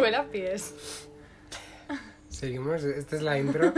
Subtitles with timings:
[0.00, 0.74] Huele a pies.
[2.28, 3.72] Seguimos, esta es la intro.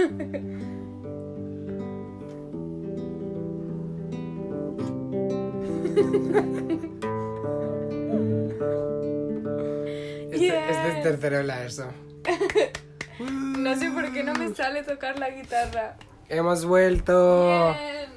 [10.30, 10.70] Este, Yeah.
[10.70, 11.86] este es tercero la ESO.
[13.21, 15.96] No sé por qué no me sale tocar la guitarra.
[16.29, 17.75] Hemos vuelto.
[17.75, 18.11] Bien.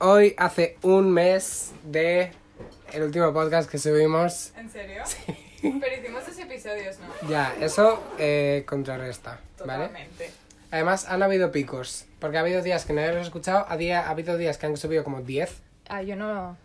[0.00, 2.32] Hoy hace un mes de
[2.92, 4.52] el último podcast que subimos.
[4.56, 5.02] ¿En serio?
[5.62, 6.07] Pero dos
[6.72, 7.28] episodios, ¿no?
[7.28, 9.86] Ya, eso eh, contrarresta, ¿vale?
[9.86, 10.30] Totalmente.
[10.70, 12.04] Además, han habido picos.
[12.20, 14.66] Porque ha habido días que nadie los ha escuchado, ha, día, ha habido días que
[14.66, 15.62] han subido como 10.
[15.88, 16.56] Ah, yo no.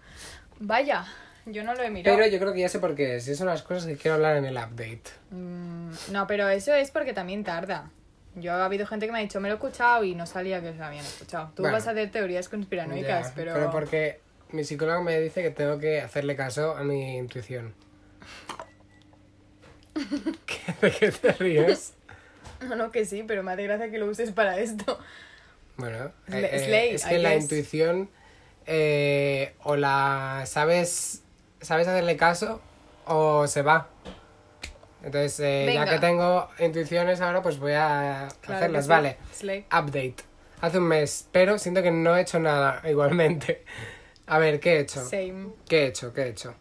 [0.59, 1.05] Vaya,
[1.45, 2.17] yo no lo he mirado.
[2.17, 3.27] Pero yo creo que ya sé por qué es.
[3.27, 5.03] Y son las cosas que quiero hablar en el update.
[5.31, 7.89] Mm, no, pero eso es porque también tarda.
[8.35, 10.59] Yo ha habido gente que me ha dicho, me lo he escuchado y no salía
[10.59, 11.52] que lo habían escuchado.
[11.55, 11.77] Tú Bueno.
[11.77, 13.70] vas a hacer teorías conspiranoicas, Ya, pero...
[13.72, 17.73] porque mi psicólogo me dice que tengo que hacerle caso a mi intuición.
[20.45, 21.94] ¿Qué- ¿De qué te ríes?
[22.61, 25.00] No, no, que sí, pero me hace gracia que lo uses para esto.
[25.78, 27.44] Bueno, eh, eh, Slay, es que I la guess.
[27.44, 28.09] intuición
[28.66, 31.22] eh, o la sabes
[31.61, 32.61] sabes hacerle caso
[33.05, 33.89] o se va.
[35.03, 38.83] Entonces, eh, ya que tengo intuiciones ahora, pues voy a Claro que hacerlas.
[38.85, 38.89] sí.
[38.89, 39.66] Vale, Slay.
[39.66, 40.16] update.
[40.61, 43.66] Hace un mes, pero siento que no he hecho nada igualmente.
[44.28, 45.03] A ver, ¿qué he hecho?
[45.03, 45.50] Same.
[45.67, 46.13] ¿Qué he hecho?
[46.13, 46.56] ¿Qué he hecho?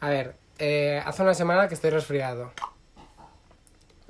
[0.00, 2.52] A ver, eh, hace una semana que estoy resfriado.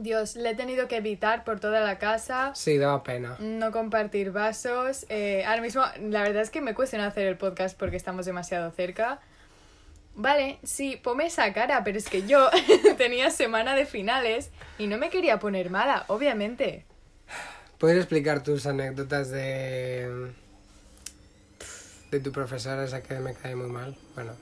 [0.02, 2.52] Dios, le he tenido que evitar por toda la casa.
[2.54, 3.36] Sí, daba pena.
[3.38, 5.06] No compartir vasos.
[5.08, 8.70] eh, ahora mismo, la verdad es que me cuestiona hacer el podcast porque estamos demasiado
[8.70, 9.20] cerca.
[10.14, 12.50] Vale, sí, ponme esa cara, pero es que yo
[12.98, 16.84] tenía semana de finales y no me quería poner mala, obviamente.
[17.78, 20.32] ¿Puedes explicar tus anécdotas de.
[22.10, 23.96] de tu profesora esa que me cae muy mal?
[24.14, 24.32] Bueno,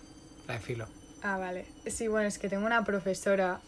[0.47, 0.89] la de filo.
[1.23, 1.67] Ah, vale.
[1.87, 3.61] Sí, bueno, es que tengo una profesora.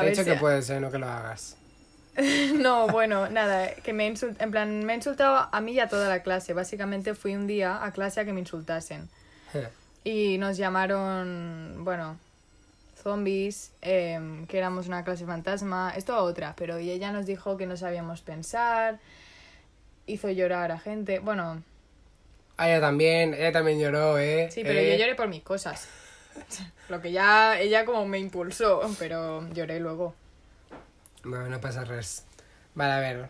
[0.00, 0.80] Te he dicho si- que puedes, ¿eh?
[0.80, 1.56] No que lo hagas.
[2.54, 4.40] No, bueno, nada, que me insult...
[4.40, 6.54] en plan, me ha insultado a mí y a toda la clase.
[6.54, 9.08] Básicamente fui un día a clase a que me insultasen.
[10.04, 12.16] Y nos llamaron, bueno,
[13.02, 17.56] zombies, em, que éramos una clase fantasma, esto a otra, pero y ella nos dijo
[17.56, 19.00] que no sabíamos pensar,
[20.06, 21.60] hizo llorar a gente, bueno,
[22.56, 24.48] Ah, ella también, ella también lloró, ¿eh?
[24.50, 25.88] sí, pero Eh, yo lloré por mis cosas.
[26.88, 30.14] Lo que ya ella como me impulsó, pero lloré luego.
[31.24, 32.24] Bueno, no pasa res.
[32.74, 33.28] Vale, a ver.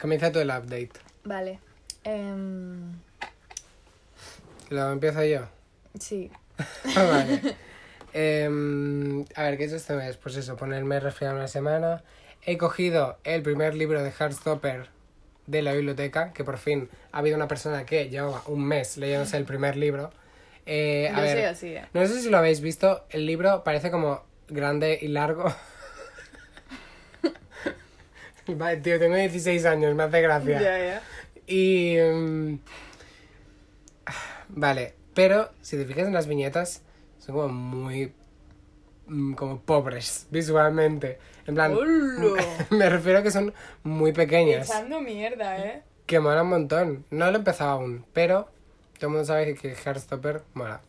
[0.00, 0.92] Comienza tú el update.
[1.24, 1.58] Vale.
[2.04, 2.92] em,
[4.70, 5.46] ¿Lo empiezo yo?
[5.98, 6.30] sí.
[6.96, 7.56] vale.
[8.12, 10.16] Em, a ver, ¿qué es este mes?
[10.16, 12.02] Pues eso, ponerme resfriado una semana.
[12.42, 14.88] He cogido el primer libro de Heartstopper
[15.46, 19.36] de la biblioteca, que por fin ha habido una persona que llevaba un mes leyéndose
[19.36, 20.10] el primer libro.
[20.70, 21.86] Eh, a Yo ver, soy así, ¿eh?
[21.94, 25.50] no sé si lo habéis visto, el libro parece como grande y largo.
[28.46, 30.60] vale, tío, tengo 16 años, me hace gracia.
[30.60, 31.02] Ya, ya.
[31.46, 31.96] Y...
[31.96, 32.58] mm,
[34.50, 36.82] vale, pero si te fijas en las viñetas,
[37.18, 38.12] son como muy...
[39.06, 41.18] mm, como pobres visualmente.
[41.46, 41.72] En plan...
[41.72, 42.44] ¡Hola!
[42.70, 43.54] me refiero a que son
[43.84, 44.68] muy pequeñas.
[44.68, 45.82] Echando mierda, ¿eh?
[46.04, 47.06] Que mola un montón.
[47.08, 48.50] No lo he empezado aún, pero
[48.98, 50.80] todo el mundo sabe que Heartstopper mola.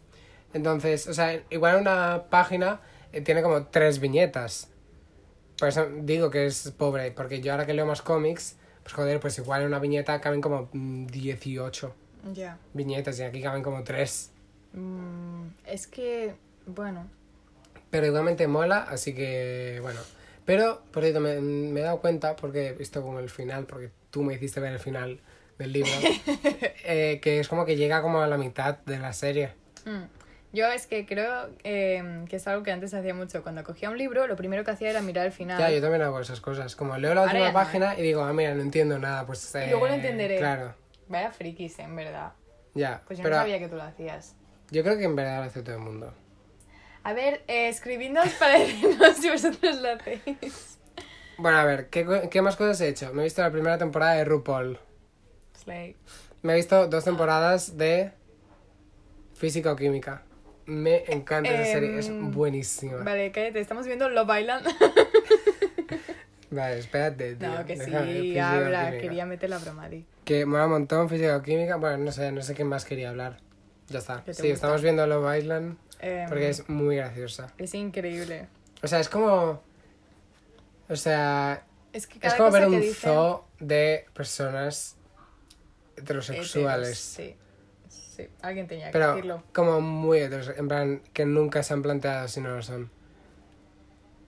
[0.53, 2.81] Entonces, o sea, igual una página
[3.14, 4.70] eh, tiene como tres viñetas.
[5.58, 9.20] Por eso digo que es pobre, porque yo ahora que leo más cómics, pues joder,
[9.20, 11.94] pues igual en una viñeta caben como mm, 18
[12.34, 12.58] Ya.
[12.74, 14.31] viñetas y aquí caben como tres.
[14.74, 16.34] Mm, es que,
[16.66, 17.08] bueno,
[17.90, 20.00] Pero igualmente mola, así que bueno.
[20.46, 23.91] Pero, por cierto, me, me he dado cuenta, porque he visto como el final, porque
[24.09, 25.20] tú me hiciste ver el final
[25.59, 25.92] del libro,
[26.86, 29.52] eh, que es como que llega como a la mitad de la serie.
[29.86, 30.06] Mm.
[30.52, 33.44] Yo es que creo eh, que es algo que antes hacía mucho.
[33.44, 35.59] Cuando cogía un libro, lo primero que hacía era mirar el final.
[35.59, 36.75] Ya, yo también hago esas cosas.
[36.75, 39.53] Como leo la última no, página y digo, ah, mira, no entiendo nada, pues...
[39.53, 40.38] Y luego lo eh, entenderé.
[40.38, 40.74] Claro,
[41.08, 42.31] Vaya frikis, en verdad.
[42.74, 43.03] ya.
[43.06, 44.36] Pues yo pero no sabía que tú lo hacías.
[44.72, 46.14] yo creo que en verdad lo hace todo el mundo.
[47.03, 50.79] A ver, eh, escribidnos para decirnos si vosotros lo hacéis.
[51.38, 53.14] Bueno, a ver, ¿qué, ¿qué más cosas he hecho?
[53.14, 54.79] Me he visto la primera temporada de RuPaul.
[56.41, 58.11] Me he visto dos temporadas de
[59.35, 60.23] Física o Química.
[60.66, 62.93] Me encanta esa serie, es Em, buenísima.
[62.97, 64.67] Vale, Vale, cállate, estamos viendo Love Island.
[66.77, 67.49] espérate, tío.
[67.49, 70.05] no, que sí, habla, quería meter la broma ahí.
[70.25, 71.75] Que mola un montón Física o Química.
[71.77, 73.37] Bueno, no sé, no sé qué más quería hablar.
[73.87, 74.17] Ya está.
[74.23, 74.53] ¿Qué te Sí, gusta?
[74.53, 77.51] estamos viendo Love Island Em, porque es muy graciosa.
[77.57, 78.47] es increíble.
[78.83, 79.61] O sea, es como...
[80.87, 81.63] O sea,
[81.93, 84.95] Es que cada es como cosa ver que un dicen- zoo de personas
[85.99, 86.97] heterosexuales.
[86.99, 87.35] Sí,
[87.90, 89.43] sí, alguien tenía que Pero decirlo.
[89.53, 90.59] como muy heterosexuales.
[90.59, 92.90] En plan, que nunca se han planteado si no lo son.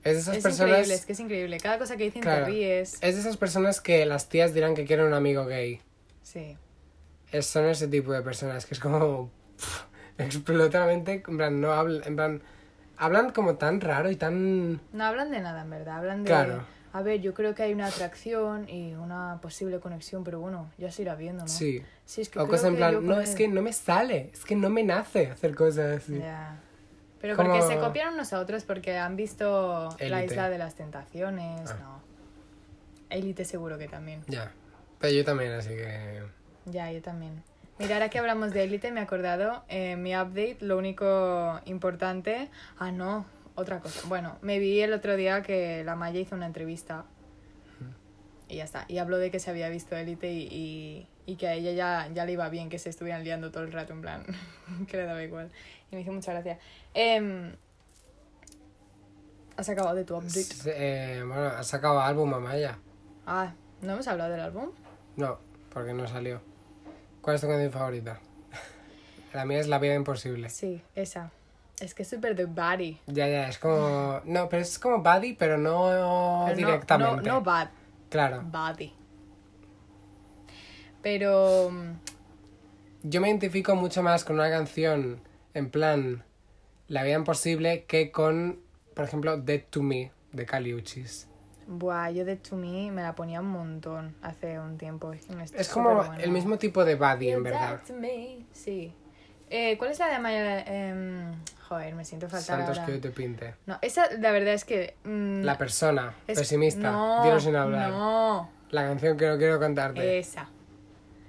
[0.03, 0.69] Es de esas Es personas.
[0.71, 1.57] increíble, es que es increíble.
[1.59, 2.45] Cada cosa que dicen Claro.
[2.45, 2.93] te ríes.
[3.01, 5.79] Es de esas personas que las tías dirán que quieren un amigo gay.
[6.23, 6.57] Sí.
[7.31, 9.29] Es- son ese tipo de personas que es como.
[9.57, 9.83] pff,
[10.17, 11.23] explota la mente.
[11.27, 12.01] En plan, no hablan.
[12.05, 12.41] En plan.
[12.97, 14.79] Hablan como tan raro y tan.
[14.91, 15.97] No hablan de nada, en verdad.
[15.99, 16.27] Hablan de.
[16.27, 16.63] Claro.
[16.93, 20.91] A ver, yo creo que hay una atracción y una posible conexión, pero bueno, ya
[20.91, 21.47] se irá viendo, ¿no?
[21.49, 21.81] Sí.
[22.05, 24.29] Sí, es que O cosas en plan, no, con es que no me sale.
[24.33, 26.19] Es que no me nace hacer cosas así.
[26.19, 26.59] Ya.
[27.21, 30.75] Pero Como- porque se copian unos a otros porque han visto la isla de las
[30.75, 31.77] tentaciones, Ah.
[31.79, 32.01] no.
[33.09, 34.23] Élite seguro que también.
[34.27, 34.51] Ya.
[34.99, 36.23] Pero yo también, así que.
[36.65, 37.43] Ya, yo también.
[37.79, 42.49] Mira, ahora que hablamos de élite, me he acordado, eh, mi update, lo único importante...
[42.77, 43.25] Ah, no,
[43.55, 44.07] otra cosa.
[44.07, 47.05] Bueno, me vi el otro día que la Maya hizo una entrevista
[48.51, 48.85] y ya está.
[48.89, 52.09] Y habló de que se había visto élite y, y, y que a ella ya,
[52.13, 54.25] ya le iba bien que se estuvieran liando todo el rato, en plan,
[54.87, 55.49] que le daba igual.
[55.89, 56.59] Y me hizo mucha gracia.
[56.93, 57.55] Em,
[59.55, 60.47] ¿Has acabado de tu update?
[60.65, 62.77] Eh, bueno, ha sacado álbum Amaya.
[63.25, 64.71] Ah, ¿no hemos hablado del álbum?
[65.15, 65.39] No,
[65.73, 66.41] porque no salió.
[67.21, 68.19] ¿Cuál es tu canción favorita?
[69.33, 70.49] La mía es La vida imposible.
[70.49, 71.31] Sí, esa.
[71.81, 72.99] Es que es súper de body.
[73.07, 74.21] Ya, ya, es como.
[74.25, 77.27] No, pero es como Buddy, pero no Pero directamente.
[77.27, 77.69] No, no bad,
[78.09, 78.43] Claro.
[78.43, 78.93] body.
[81.01, 81.71] Pero
[83.03, 85.19] Yo me identifico mucho más con una canción
[85.55, 86.23] en plan
[86.87, 88.59] La vida imposible que con,
[88.95, 91.27] por ejemplo, Dead to Me de Kali Uchis.
[91.67, 95.13] buah, yo de To Me me la ponía un montón hace un tiempo.
[95.13, 97.79] Es, que me- Es como el mismo tipo de Buddy, en verdad.
[97.79, 98.45] died to me.
[98.51, 98.93] Sí.
[99.53, 100.61] Eh, ¿Cuál es la de Amaya?
[100.61, 101.33] Em,
[101.67, 102.85] joder, me siento fatal Santos ahora.
[102.85, 103.55] que yo te pinte.
[103.65, 104.95] No, esa la verdad es que...
[105.03, 107.89] mm, La persona, es- pesimista, no, dilo sin hablar.
[107.89, 110.19] No, La canción que no quiero cantarte.
[110.19, 110.49] esa.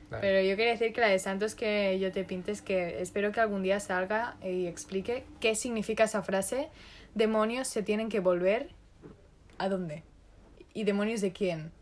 [0.08, 0.20] Vale.
[0.20, 3.32] Pero yo quería decir que la de Santos que yo te pinte es que espero
[3.32, 6.68] que algún día salga y explique qué significa esa frase.
[7.14, 8.68] Demonios se tienen que volver.
[9.58, 10.04] ¿A dónde?
[10.74, 11.72] ¿Y demonios de quién?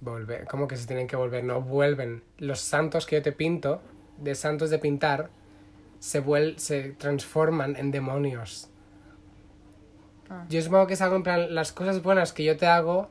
[0.00, 1.44] Volver, ¿cómo que se tienen que volver?
[1.44, 2.22] No, vuelven.
[2.38, 3.80] Los santos que yo te pinto,
[4.18, 5.30] de santos de pintar,
[6.00, 8.68] se, vuel se transforman en demonios.
[10.28, 10.44] Ah.
[10.48, 13.08] Yo supongo que es algo en plan, las cosas buenas que yo te hago,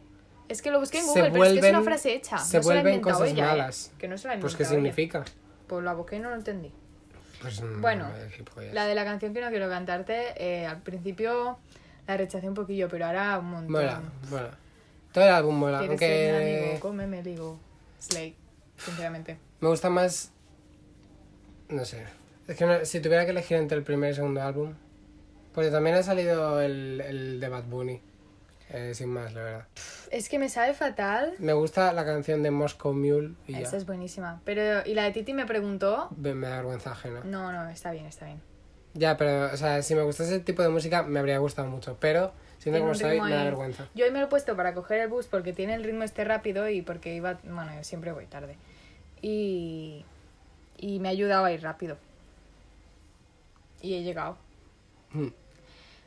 [0.49, 2.37] Es que lo busqué en Google, pero es que es una vuelven- frase hecha.
[2.39, 3.47] se no se la vuelven inventado cosas ella, ¿eh?
[3.47, 3.91] malas.
[3.97, 4.71] Que no se la pues ¿qué ella.
[4.71, 5.25] significa?
[5.67, 6.71] Pues la busqué y no lo entendí.
[7.41, 8.71] Pues, mm, Bueno, eh.
[8.73, 11.57] La de la canción que no quiero cantarte, eh, al principio
[12.07, 13.71] la rechacé un poquillo, pero ahora un montón.
[13.71, 14.01] Mola,
[14.31, 14.57] mola.
[15.13, 17.59] Todo el álbum mola, ser aunque amigo, cómeme, digo.
[17.99, 18.35] Slay,
[18.77, 19.37] sinceramente.
[19.59, 20.31] me gusta más...
[21.69, 22.05] No sé.
[22.49, 24.73] Es que no- si tuviera que elegir entre el primer y el segundo álbum...
[25.53, 28.01] Porque también ha salido el, el de Bad Bunny.
[28.69, 29.67] eh, sin más, la verdad.
[30.11, 31.33] Es que me sabe fatal.
[31.39, 33.59] Me gusta la canción de Moscow Mule y ya.
[33.61, 34.41] Esa es buenísima.
[34.45, 36.09] Pero, y la de Titi me preguntó.
[36.15, 37.21] Me me da vergüenza ajena.
[37.23, 38.41] No, no, está bien, está bien.
[38.93, 41.97] Ya, pero, o sea, si me gustase ese tipo de música me habría gustado mucho.
[41.99, 43.87] Pero, siendo como soy, me da vergüenza.
[43.95, 46.23] Yo hoy me lo he puesto para coger el bus porque tiene el ritmo este
[46.25, 47.39] rápido y porque iba.
[47.43, 48.55] Bueno, yo siempre voy tarde.
[49.21, 50.05] Y.
[50.77, 51.97] Y me ha ayudado a ir rápido.
[53.81, 54.37] Y he llegado.
[55.11, 55.27] Mm.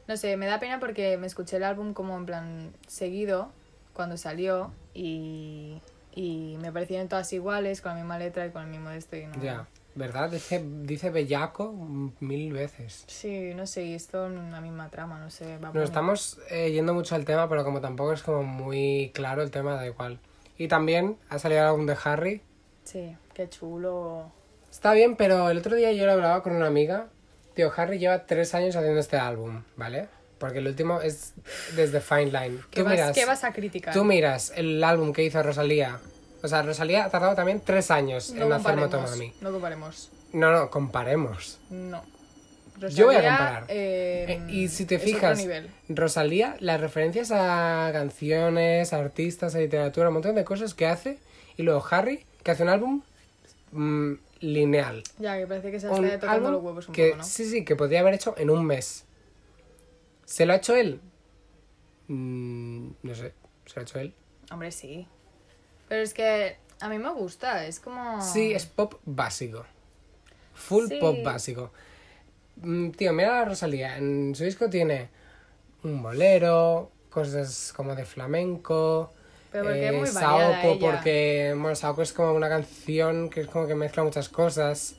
[0.08, 3.50] No sé, me da pena porque me escuché el álbum como en plan seguido
[3.92, 5.80] cuando salió y,
[6.14, 9.16] y me parecieron todas iguales, con la misma letra y con el mismo de esto
[9.16, 9.42] y no...
[9.42, 10.30] Ya, ¿verdad?
[10.30, 11.72] Dice, dice bellaco
[12.20, 13.04] mil veces.
[13.06, 15.58] Sí, no sé, y esto en la misma trama, no sé.
[15.58, 19.42] Va Nos estamos eh, yendo mucho al tema, pero como tampoco es como muy claro
[19.42, 20.18] el tema, da igual.
[20.58, 22.42] Y también ha salido el álbum de Harry.
[22.84, 24.30] Sí, qué chulo.
[24.70, 27.08] Está bien, pero el otro día yo lo hablaba con una amiga.
[27.54, 30.08] Tío, Harry lleva tres años haciendo este álbum, ¿vale?
[30.38, 31.34] Porque el último es
[31.76, 32.58] desde Fine Line.
[32.70, 33.94] ¿Qué, vas, miras, qué vas a criticar?
[33.94, 35.98] tú miras el álbum que hizo Rosalía.
[36.42, 39.32] O sea, Rosalía ha tardado también tres años no en hacer Motomami.
[39.40, 40.10] no comparemos.
[40.32, 41.58] No, no, comparemos.
[41.70, 42.02] No.
[42.90, 43.64] Yo voy a comparar.
[43.68, 45.38] eh, Eh, y si te fijas.
[45.88, 51.18] Rosalía, las referencias a canciones, a artistas, a literatura, un montón de cosas que hace.
[51.56, 53.02] Y luego Harry, que hace un álbum
[53.70, 55.02] mm, lineal.
[55.18, 57.24] Ya, que parece que se está tocando los huevos un que, poco, ¿no?
[57.24, 59.04] Sí, sí, que podría haber hecho en un mes.
[60.24, 61.00] ¿Se lo ha hecho él?
[62.08, 63.32] Mm, no sé,
[63.66, 64.14] ¿se lo ha hecho él?
[64.50, 65.06] Hombre, sí.
[65.88, 68.20] Pero es que a mí me gusta, es como...
[68.20, 69.64] Sí, es pop básico.
[70.54, 70.98] Full Sí.
[71.00, 71.72] pop básico.
[72.56, 73.96] Mm, tío, mira a Rosalía.
[73.96, 75.08] En su disco tiene
[75.84, 79.12] un bolero, cosas como de flamenco.
[79.52, 80.80] Pero porque es eh, muy Saoko, ella.
[80.80, 84.96] porque bueno, Saoko es como una canción que es como que mezcla muchas cosas.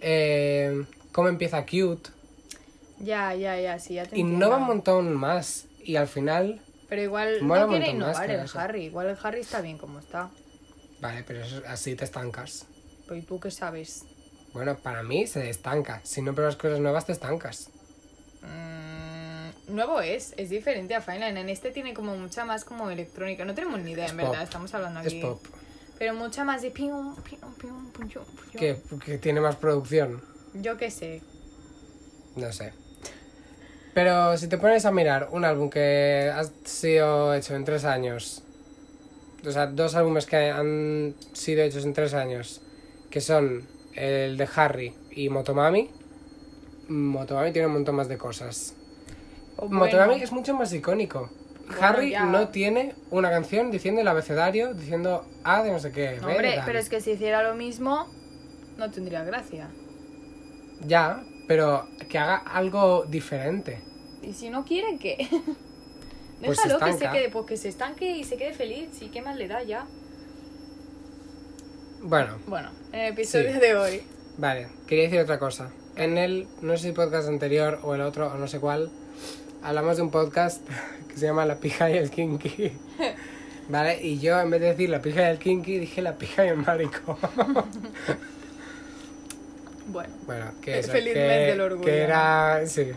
[0.00, 2.10] Eh, cómo empieza Cute.
[2.98, 5.66] Ya, ya, ya, sí, ya te Innova un montón más.
[5.82, 6.60] Y al final.
[6.88, 8.58] Pero igual no quiere innovar el eso.
[8.58, 8.84] Harry.
[8.84, 10.30] Igual el Harry está bien como está.
[11.00, 12.66] Vale, pero eso- así te estancas.
[13.06, 14.04] Pero ¿y tú qué sabes?
[14.52, 16.00] Bueno, para mí se estanca.
[16.04, 17.68] Si no pruebas cosas nuevas, te estancas.
[18.42, 18.83] Mm,
[19.68, 21.36] nuevo es, es diferente a Final.
[21.36, 23.44] En este tiene como mucha más como electrónica.
[23.44, 25.20] No tenemos ni idea, Es en verdad, estamos hablando Es aquí.
[25.20, 25.40] pop.
[25.98, 28.24] Pero mucha más de pium, pium, pium, pium, pium.
[28.52, 30.22] Que, que tiene más producción.
[30.54, 31.22] Yo qué sé.
[32.36, 32.72] No sé.
[33.94, 38.42] Pero si te pones a mirar un álbum que ha sido hecho en tres años,
[39.46, 42.60] o sea, dos álbumes que han sido hechos en tres años,
[43.10, 45.90] que son el de Harry y Motomami,
[46.88, 48.74] Motomami tiene un montón más de cosas.
[49.56, 51.30] Bueno, es mucho más icónico.
[51.66, 52.24] Bueno, Harry ya.
[52.26, 56.10] no tiene una canción diciendo el abecedario, diciendo A de no sé qué.
[56.10, 56.64] B de Hombre, tal.
[56.66, 58.06] pero es que si hiciera lo mismo,
[58.76, 59.68] no tendría gracia.
[60.86, 63.80] Ya, pero que haga algo diferente.
[64.22, 65.28] Y si no quiere, ¿qué?
[66.44, 69.00] Pues se Déjalo que se quede, pues que se estanque y se quede feliz.
[69.00, 69.86] ¿Y qué más le da ya?
[72.02, 73.60] Bueno, Bueno, en el episodio Sí.
[73.60, 74.02] de hoy.
[74.36, 75.70] Vale, quería decir otra cosa.
[75.96, 78.90] En el, no sé si podcast anterior o el otro, o no sé cuál,
[79.64, 80.62] hablamos de un podcast
[81.08, 82.72] que se llama La pija y el kinky.
[83.68, 86.44] Vale, y yo en vez de decir la pija y el kinky, dije la pija
[86.44, 87.18] y el marico.
[89.86, 92.90] Bueno, bueno, que eso, feliz que, mes del orgullo, Que era, sí.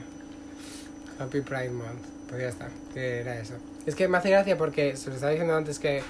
[1.19, 1.99] Happy Pride Month.
[2.29, 3.55] Pues ya está, que era eso.
[3.85, 6.01] Es que me hace gracia porque se lo estaba diciendo antes que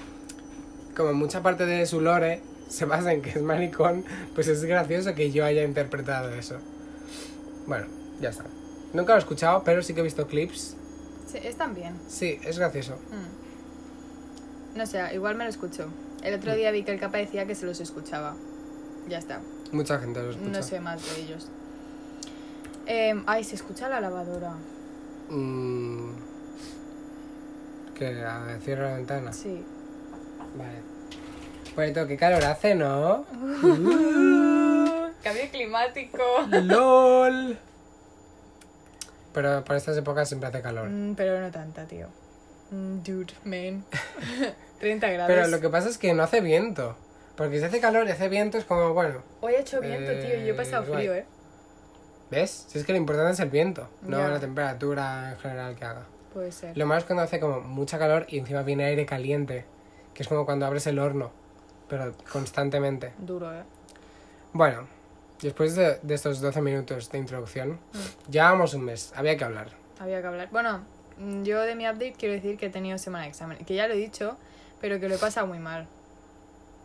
[0.96, 4.04] como mucha parte de su lore se basa en que es maricón,
[4.36, 6.58] pues es gracioso que yo haya interpretado eso.
[7.66, 7.86] Bueno,
[8.20, 8.44] ya está.
[8.92, 10.76] Nunca lo he escuchado, pero sí que he visto clips.
[11.30, 11.94] sí, están bien.
[12.08, 12.94] Sí, es gracioso.
[12.94, 14.78] Mm.
[14.78, 15.88] No sé, igual me lo escucho.
[16.22, 18.34] El otro día vi que el capa decía que se los escuchaba.
[19.08, 19.40] Ya está.
[19.72, 20.50] Mucha gente lo escucha.
[20.50, 21.48] No sé más de ellos.
[22.86, 24.52] Em, ay, se escucha la lavadora.
[25.28, 26.10] Mm,
[27.94, 29.32] que a ver, cierro la ventana.
[29.32, 29.62] Sí.
[30.56, 30.80] Vale.
[31.76, 33.24] Bonito, qué calor hace, ¿no?
[35.22, 36.22] Cambio climático.
[36.50, 37.58] ¡LOL!
[39.32, 40.88] Pero por estas épocas siempre hace calor.
[40.88, 42.08] Mm, pero no tanta, tío.
[42.70, 43.84] Mm, dude, man.
[44.80, 45.34] 30 grados.
[45.34, 46.96] Pero lo que pasa es que no hace viento.
[47.36, 50.38] Porque si hace calor y hace viento es como, bueno, Hoy ha hecho viento, tío.
[50.44, 50.98] Yo he pasado Eh, guay.
[50.98, 51.26] frío, ¿eh?
[52.30, 52.66] ¿ves?
[52.68, 54.28] Si es que lo importante es el viento, no Ya.
[54.28, 56.02] la temperatura en general que haga.
[56.34, 56.76] Puede ser.
[56.76, 59.64] Lo malo es cuando hace como mucha calor y encima viene aire caliente,
[60.14, 61.30] que es como cuando abres el horno,
[61.88, 63.12] pero constantemente.
[63.18, 63.62] Duro, ¿eh?
[64.52, 64.86] Bueno,
[65.42, 67.78] después de, de estos 12 minutos de introducción,
[68.30, 69.68] llevamos un mes, había que hablar.
[70.00, 70.48] Había que hablar.
[70.50, 70.82] Bueno,
[71.18, 73.58] mm, yo de mi update quiero decir que he tenido semana de examen.
[73.64, 74.36] Que ya lo he dicho,
[74.80, 75.86] pero que lo he pasado muy mal.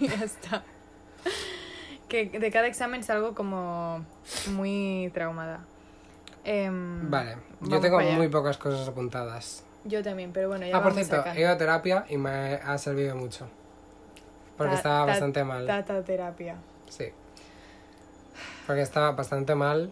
[0.00, 0.62] ya está.
[2.08, 4.04] Que de cada examen salgo como
[4.50, 5.60] muy traumada.
[6.44, 9.62] Em, Vale, yo tengo muy pocas cosas apuntadas.
[9.84, 12.30] Yo también, pero bueno, ya Ah, por vamos cierto, he ido a terapia y me
[12.54, 13.46] ha servido mucho.
[14.56, 15.66] Porque Ta- estaba ta- bastante mal.
[15.66, 16.56] Tata terapia.
[16.88, 17.12] Sí.
[18.68, 19.90] Porque estaba bastante mal.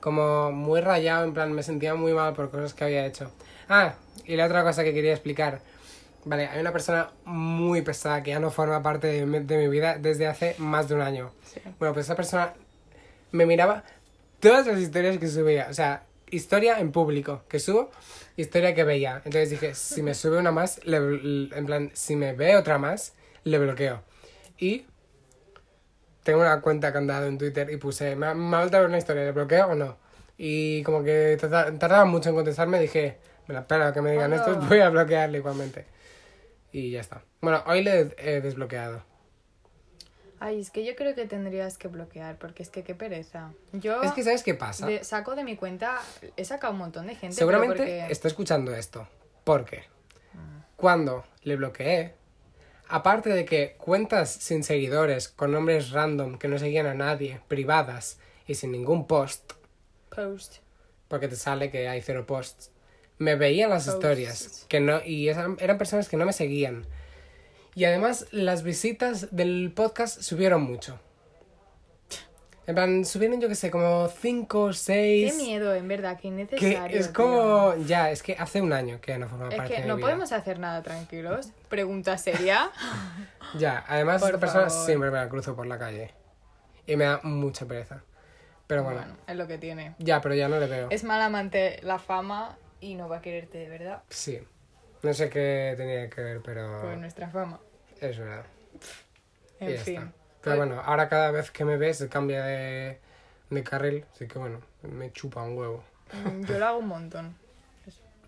[0.00, 3.30] Como muy rayado, en plan, me sentía muy mal por cosas que había hecho.
[3.68, 5.60] Ah, y la otra cosa que quería explicar.
[6.24, 9.68] Vale, hay una persona muy pesada que ya no forma parte de mi, de mi
[9.68, 11.32] vida desde hace más de un año.
[11.44, 11.60] Sí.
[11.78, 12.54] Bueno, pues esa persona
[13.30, 13.84] me miraba
[14.40, 15.66] todas las historias que subía.
[15.70, 17.90] O sea, historia en público que subo,
[18.38, 19.16] historia que veía.
[19.24, 20.96] Entonces dije, si me sube una más, le-
[21.56, 23.12] en plan, si me ve otra más,
[23.44, 24.00] le bloqueo.
[24.58, 24.86] Y
[26.24, 28.88] tengo una cuenta que han dado en Twitter y puse, me ha, vuelto a ver
[28.88, 29.96] una historia, ¿le bloqueo o no?
[30.36, 34.32] Y como que tarda- tardaba mucho en contestarme, dije, me la espero que me digan
[34.32, 35.84] esto, voy a bloquearle igualmente.
[36.72, 37.22] Y ya está.
[37.40, 39.04] Bueno, hoy le he desbloqueado.
[40.40, 43.52] Ay, es que yo creo que tendrías que bloquear, porque es que qué pereza.
[43.72, 44.86] Yo Es que, ¿sabes qué pasa?
[44.86, 46.00] de- saco de mi cuenta,
[46.36, 47.36] he sacado un montón de gente.
[47.36, 48.06] Seguramente porque...
[48.10, 49.06] está escuchando esto.
[49.44, 49.84] Porque
[50.76, 52.14] cuando le bloqueé,
[52.94, 58.20] aparte de que cuentas sin seguidores, con nombres random que no seguían a nadie, privadas
[58.46, 59.54] y sin ningún post,
[60.14, 60.58] Post.
[61.08, 62.70] porque te sale que hay cero posts,
[63.18, 66.86] me veían las historias que no y eran, eran personas que no me seguían.
[67.74, 71.00] Y además las visitas del podcast subieron mucho.
[72.66, 75.36] En plan, subieron yo que sé, como 5 o Qué 6.
[75.36, 76.98] miedo, en verdad, qué Que innecesario.
[76.98, 77.14] es tío.
[77.14, 77.74] como.
[77.86, 79.98] Ya, es que hace un año que no forma Es parte que de no mi
[79.98, 80.06] vida.
[80.06, 81.50] podemos hacer nada tranquilos.
[81.68, 82.70] Pregunta seria.
[83.58, 84.86] Ya, además Por esta persona favor.
[84.86, 86.10] siempre me la cruzo por la calle.
[86.86, 88.02] Y me da mucha pereza.
[88.66, 89.94] Pero bueno, bueno, es lo que tiene.
[89.98, 90.88] ya, pero ya no le veo.
[90.90, 94.40] Es mal amante la fama y no va a quererte de verdad Sí.
[95.02, 97.60] No sé qué tenía que ver, pero por nuestra fama.
[98.00, 98.44] es verdad.
[99.60, 99.94] Y En ya fin.
[99.96, 100.12] está.
[100.44, 102.98] Pero bueno, ahora cada vez que me ves se cambia de,
[103.50, 105.82] de carril, así que bueno, me chupa un huevo.
[106.12, 107.34] Mm, Yo lo hago un montón.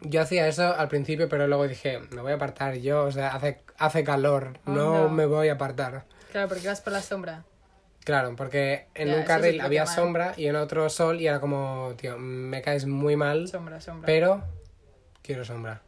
[0.03, 3.29] Yo hacía eso al principio, pero luego dije, me voy a apartar yo, o sea,
[3.35, 5.09] hace, hace calor, no Anda.
[5.09, 6.05] me voy a apartar.
[6.33, 7.45] Claro, porque vas por la sombra.
[8.05, 9.95] Claro, porque en Ya, un carril había mal.
[9.95, 14.07] sombra y en otro sol y era como, tío, me caes muy mal, Sombra, sombra.
[14.07, 14.45] pero
[15.23, 15.81] quiero sombra.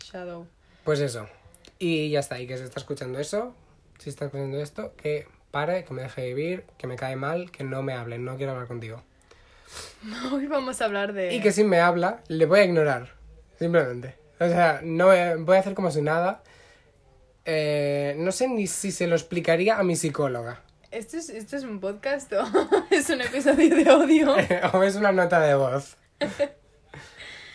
[0.00, 0.46] Shadow.
[0.84, 1.26] Pues eso.
[1.78, 2.38] Y ya está.
[2.40, 3.54] Y que se está escuchando eso,
[3.98, 7.64] si está escuchando esto, que pare, que me deje vivir, que me cae mal, que
[7.64, 9.02] no me hable, no quiero hablar contigo.
[10.32, 11.34] Hoy vamos a hablar de...
[11.34, 13.14] Y que si me habla, le voy a ignorar.
[13.58, 14.16] Simplemente.
[14.40, 16.42] O sea, no voy a hacer como si nada.
[17.44, 20.62] Eh, no sé ni si se lo explicaría a mi psicóloga.
[20.90, 22.42] ¿Esto es, ¿Esto es un podcast o
[22.90, 24.34] es un episodio de audio?
[24.72, 25.96] o es una nota de voz.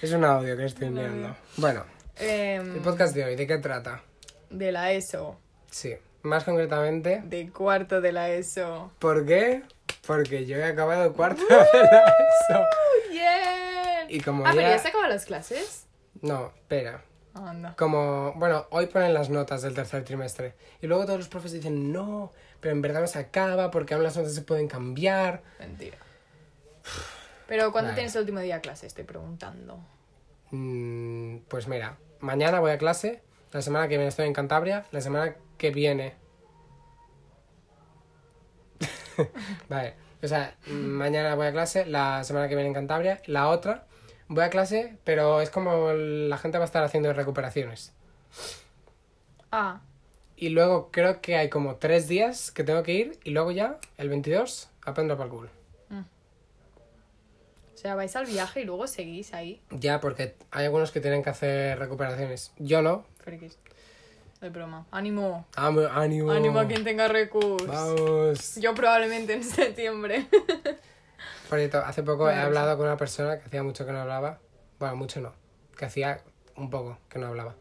[0.01, 1.35] es un audio que estoy viendo.
[1.57, 1.83] Bueno,
[2.19, 4.01] Em, el podcast de hoy, ¿de qué trata?
[4.49, 5.37] de la ESO.
[5.69, 5.93] Sí,
[6.27, 8.91] más concretamente, De cuarto de la ESO.
[8.99, 9.63] ¿por qué?
[10.05, 12.65] Porque yo he acabado cuarto de la ESO.
[13.09, 14.07] ¡Bien!
[14.09, 15.87] Y como ah, pero ya- ya se acaban las clases.
[16.21, 17.03] No, espera.
[17.33, 17.75] Anda.
[17.77, 20.55] Como, bueno, hoy ponen las notas del tercer trimestre.
[20.81, 24.03] Y luego todos los profes dicen, no, pero en verdad no se acaba porque aún
[24.03, 25.43] las notas se pueden cambiar.
[25.59, 25.97] Mentira.
[27.47, 27.95] Pero ¿cuándo Vale.
[27.95, 28.87] tienes el último día de clase?
[28.87, 29.79] Estoy preguntando.
[30.51, 35.01] Mm, pues mira, mañana voy a clase, la semana que viene estoy en Cantabria, la
[35.01, 36.15] semana que viene...
[39.69, 43.49] vale, o sea, mm, mañana voy a clase, la semana que viene en Cantabria, la
[43.49, 43.87] otra
[44.27, 47.93] voy a clase, pero es como la gente va a estar haciendo recuperaciones.
[49.51, 49.81] Ah,
[50.35, 53.79] Y luego creo que hay como tres días que tengo que ir y luego ya,
[53.97, 55.49] el 22, aprendo para el culo.
[57.73, 59.61] o sea, vais al viaje y luego seguís ahí.
[59.71, 62.51] Ya, porque hay algunos que tienen que hacer recuperaciones.
[62.57, 63.05] Yo no.
[63.23, 63.57] Frikis.
[64.41, 64.85] De broma.
[64.91, 65.47] Ánimo.
[65.55, 66.31] Amo- ánimo.
[66.31, 67.67] Ánimo a quien tenga recursos.
[67.67, 68.55] Vamos.
[68.57, 70.27] Yo probablemente en septiembre.
[71.49, 74.39] Por cierto, hace poco he hablado con una persona que hacía mucho que no hablaba.
[74.79, 75.33] Bueno, mucho no.
[75.77, 76.21] Que hacía
[76.55, 77.55] un poco que no hablaba.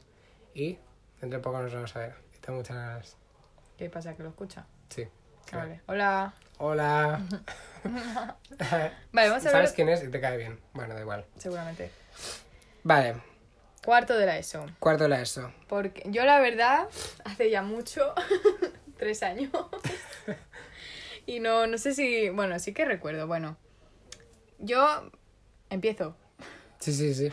[0.55, 0.79] Y
[1.21, 2.15] dentro de poco nos vamos a ver.
[2.41, 3.17] Tengo muchas ganas.
[3.79, 4.15] ¿Qué pasa?
[4.15, 4.67] ¿Que lo escucha?
[4.91, 5.07] Sí.
[5.53, 5.81] Ah, Vale.
[5.87, 6.35] Hola.
[6.59, 7.21] Hola.
[9.13, 9.75] Vale, vamos a ¿Sabes ver.
[9.75, 10.03] quién es?
[10.03, 10.61] Y te cae bien.
[10.75, 11.25] Bueno, da igual.
[11.39, 11.91] Seguramente.
[12.83, 13.17] Vale.
[13.87, 14.67] Cuarto de la ESO.
[14.81, 15.53] Cuarto de la ESO.
[15.69, 16.89] Porque yo la verdad,
[17.25, 18.15] hace ya mucho,
[18.99, 19.53] tres años.
[21.25, 23.57] y no, no sé si, bueno, sí que recuerdo, bueno.
[24.59, 25.09] Yo
[25.71, 26.17] empiezo.
[26.81, 27.31] Sí, sí, sí.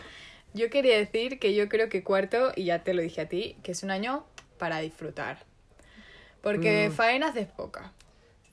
[0.54, 3.58] Yo quería decir que yo creo que cuarto, y ya te lo dije a ti,
[3.64, 4.24] que es un año
[4.60, 5.46] para disfrutar.
[6.44, 6.92] Porque Mm.
[6.92, 7.94] faena haces poca.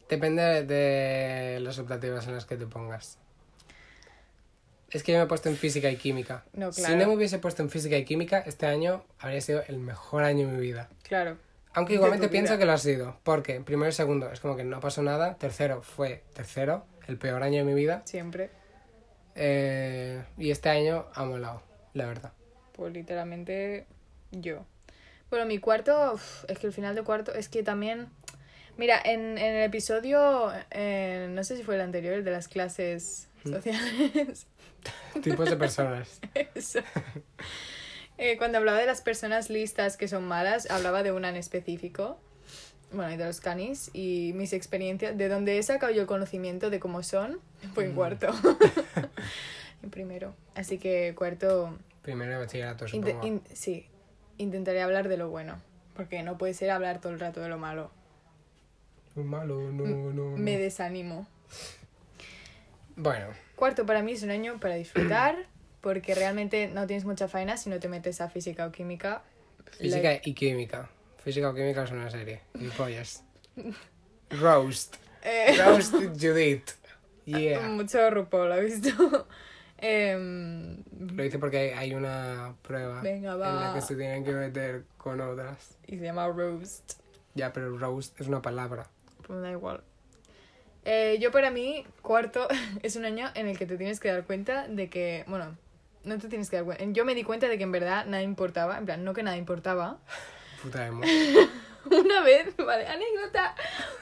[0.08, 3.18] Depende de las optativas en las que te pongas.
[4.90, 6.44] Es que yo me he puesto en física y química.
[6.52, 9.78] No, Si no me hubiese puesto en física y química, este año habría sido el
[9.78, 10.88] mejor año de mi vida.
[11.02, 11.36] Claro.
[11.72, 13.16] Aunque igualmente pienso que lo ha sido.
[13.22, 15.36] Porque primero y segundo es como que no pasó nada.
[15.36, 18.02] Tercero fue tercero, el peor año de mi vida.
[18.04, 18.50] Siempre.
[19.36, 21.62] Eh, y este año ha molado,
[21.94, 22.32] la verdad.
[22.72, 23.86] Pues literalmente
[24.32, 24.64] yo.
[25.30, 28.08] Bueno, mi cuarto, uf, es que el final de cuarto, es que también...
[28.76, 32.48] Mira, en, en el episodio, eh, no sé si fue el anterior, el de las
[32.48, 34.46] clases sociales,
[35.22, 36.20] Tipos de personas.
[36.54, 36.80] eso.
[38.18, 42.18] Eh, cuando hablaba de las personas listas que son malas, hablaba de una en específico,
[42.92, 46.68] bueno, y de los canis, y mis experiencias, de donde he sacado yo el conocimiento
[46.70, 47.40] de cómo son,
[47.74, 48.28] fue en cuarto.
[49.82, 50.34] en primero.
[50.54, 53.26] Así que cuarto, Primero de bachillerato, supongo.
[53.26, 53.86] in- sí,
[54.38, 55.60] intentaré hablar de lo bueno,
[55.94, 57.90] porque no puede ser hablar todo el rato de lo malo.
[59.14, 60.36] Muy malo, no, no, no.
[60.36, 61.26] Me desanimo.
[62.96, 63.28] Bueno,
[63.60, 65.36] Cuarto, para mí es un año para disfrutar,
[65.82, 69.22] porque realmente no tienes mucha faena si no te metes a física o química.
[69.78, 70.88] física y química.
[71.22, 72.40] Física o química es una serie.
[72.54, 73.22] Y pollas.
[74.30, 74.96] Roast.
[75.22, 76.70] Eh, Roast Judith.
[77.26, 77.68] Yeah.
[77.68, 79.28] Mucho RuPaul, ¿ha visto?
[79.78, 80.82] Em,
[81.14, 83.74] Lo hice porque hay una prueba Venga, en la va.
[83.74, 85.76] que se tienen que meter con otras.
[85.86, 86.94] y se llama Roast.
[87.34, 88.88] Ya, pero roast es una palabra.
[89.26, 89.84] Pues da igual.
[90.84, 92.48] Eh, yo para mí, cuarto
[92.82, 95.56] es un año en el que te tienes que dar cuenta de que, bueno,
[96.04, 96.84] no te tienes que dar cuenta.
[96.88, 99.36] Yo me di cuenta de que en verdad nada importaba, en plan, no que nada
[99.36, 99.98] importaba.
[100.62, 101.02] Puta emo.
[101.90, 103.54] Una vez, vale, anécdota,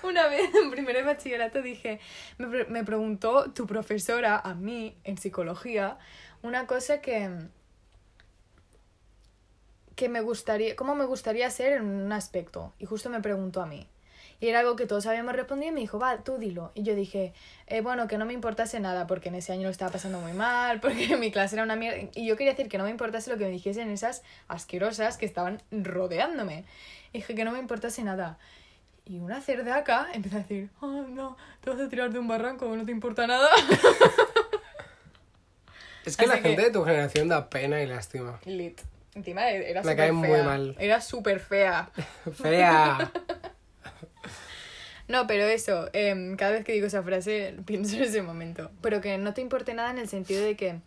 [0.03, 2.01] una vez en primero de bachillerato dije,
[2.37, 5.97] me, pre- me preguntó tu profesora a mí en psicología
[6.43, 7.31] una cosa que
[9.95, 13.67] que me gustaría, cómo me gustaría ser en un aspecto y justo me preguntó a
[13.67, 13.89] mí.
[14.41, 16.71] Y era algo que todos habíamos respondido y me dijo, va, tú dilo.
[16.75, 17.33] Y yo dije,
[17.67, 20.33] eh, bueno, que no me importase nada porque en ese año lo estaba pasando muy
[20.33, 22.09] mal, porque mi clase era una mierda.
[22.15, 25.27] Y yo quería decir que no me importase lo que me dijesen esas asquerosas que
[25.27, 26.65] estaban rodeándome.
[27.13, 28.39] Y dije que no me importase nada.
[29.07, 32.67] Y una cerdaca empezó a decir, oh, no, te vas a tirar de un barranco,
[32.77, 33.49] no te importa nada.
[36.05, 38.39] Es que la que- gente de tu generación da pena y lástima.
[38.47, 38.81] Lit.
[39.15, 40.43] Encima era súper muy fea.
[40.45, 40.77] mal.
[40.79, 41.91] Era súper fea.
[42.35, 43.11] Fea.
[45.09, 48.71] No, pero eso, em, cada vez que digo esa frase pienso en ese momento.
[48.83, 50.81] Pero que no te importe nada en el sentido de que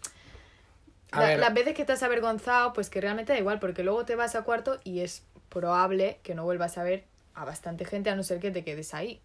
[1.12, 4.36] la- las veces que estás avergonzado, pues que realmente da igual, porque luego te vas
[4.36, 7.04] a cuarto y es probable que no vuelvas a ver
[7.36, 9.20] a bastante gente a no ser que te quedes ahí.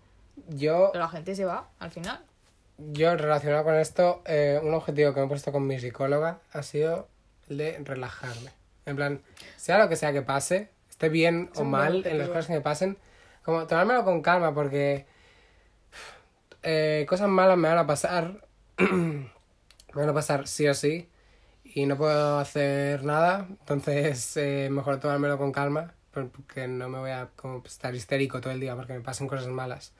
[0.49, 2.21] Yo, Pero la gente se va al final.
[2.79, 6.63] yo relacionado con esto, eh, un objetivo que me he puesto con mi psicóloga ha
[6.63, 7.09] sido
[7.49, 8.51] el de relajarme.
[8.87, 9.21] En plan,
[9.57, 12.53] sea lo que sea que pase, esté bien Es o mal en las cosas que
[12.55, 12.97] me pasen,
[13.47, 15.07] como tomármelo con calma porque
[16.65, 18.45] eh, cosas malas me van a pasar,
[18.79, 19.31] me
[19.95, 21.09] van a pasar sí o sí
[21.63, 27.13] y no puedo hacer nada, entonces eh, mejor tomármelo con calma porque no me voy
[27.13, 29.93] a como, estar histérico todo el día porque me pasan cosas malas.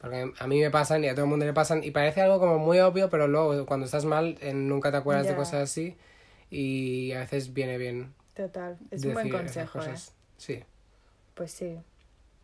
[0.00, 2.40] Porque a mí me pasan y a todo el mundo le pasan y parece algo
[2.40, 5.36] como muy obvio, pero luego cuando estás mal eh, nunca te acuerdas de Ya.
[5.36, 5.96] cosas así
[6.50, 8.76] y a veces viene bien Total.
[8.90, 9.94] Es un buen consejo, ¿eh?
[10.38, 10.64] Sí.
[11.34, 11.78] Pues sí.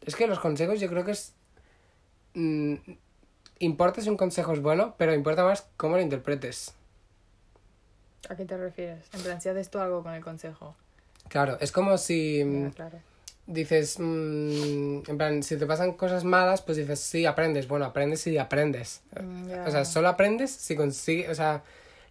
[0.07, 1.35] Es que los consejos yo creo que es...
[2.35, 2.75] mm,
[3.59, 6.73] importa si un consejo es bueno, pero importa más cómo lo interpretes.
[8.29, 9.05] ¿A qué te refieres?
[9.13, 10.75] En plan, si haces tú algo con el consejo.
[11.29, 12.99] Claro, es como si mm, claro.
[13.47, 17.69] dices, mm, en plan, si te pasan cosas malas, pues dices, sí, aprendes.
[17.69, 19.03] Bueno, aprendes y aprendes.
[19.21, 19.51] Mm.
[19.67, 21.63] O sea, solo aprendes si consigues, o sea,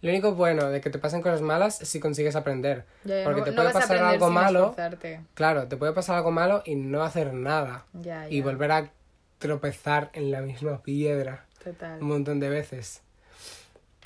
[0.02, 2.84] lo único bueno de que te pasen cosas malas es si consigues aprender.
[3.04, 4.60] Ya, ya, porque no, te puede pasar algo malo.
[4.60, 5.20] esforzarte.
[5.34, 7.86] Claro, te puede pasar algo malo y no hacer nada.
[7.94, 8.90] Ya, Y volver a
[9.38, 12.00] tropezar en la misma piedra Total.
[12.02, 13.02] un montón de veces.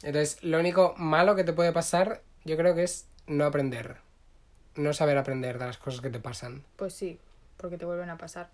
[0.02, 3.96] Entonces, lo único malo que te puede pasar, yo creo que es no aprender.
[4.76, 6.62] No saber aprender de las cosas que te pasan.
[6.76, 7.18] Pues sí,
[7.56, 8.48] porque te vuelven a pasar.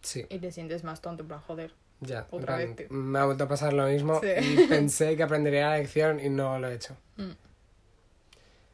[0.00, 1.72] Sí, Y te sientes más tonto, en plan, joder.
[2.02, 2.18] Ya.
[2.18, 2.86] en Otra plan, vez, tío.
[2.90, 4.28] Me ha vuelto a pasar lo mismo Sí.
[4.40, 6.96] y pensé que aprendería la lección y no lo he hecho.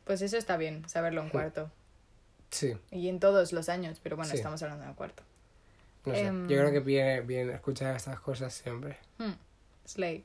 [0.04, 1.70] Pues eso está bien, saberlo en cuarto.
[2.50, 4.38] Sí, Y en todos los años, pero bueno, Sí.
[4.38, 5.22] estamos hablando de cuarto.
[6.06, 6.20] no sé.
[6.22, 6.48] Em.
[6.48, 8.96] Yo creo que viene bien escuchar estas cosas siempre.
[9.18, 9.32] Hmm.
[9.84, 10.24] Slay.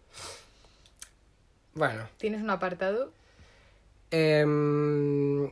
[1.74, 3.12] Bueno, ¿Tienes un apartado?
[4.12, 5.50] em,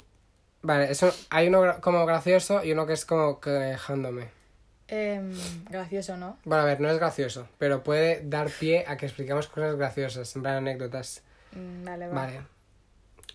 [0.61, 4.29] vale, eso, hay uno como gracioso y uno que es como quejándome.
[4.93, 5.31] Em,
[5.69, 6.37] gracioso, ¿no?
[6.43, 10.35] Bueno, a ver, no es gracioso, pero puede dar pie a que expliquemos cosas graciosas,
[10.35, 11.23] en plan anécdotas.
[11.53, 12.13] Mm, Vale, va.
[12.13, 12.41] Vale.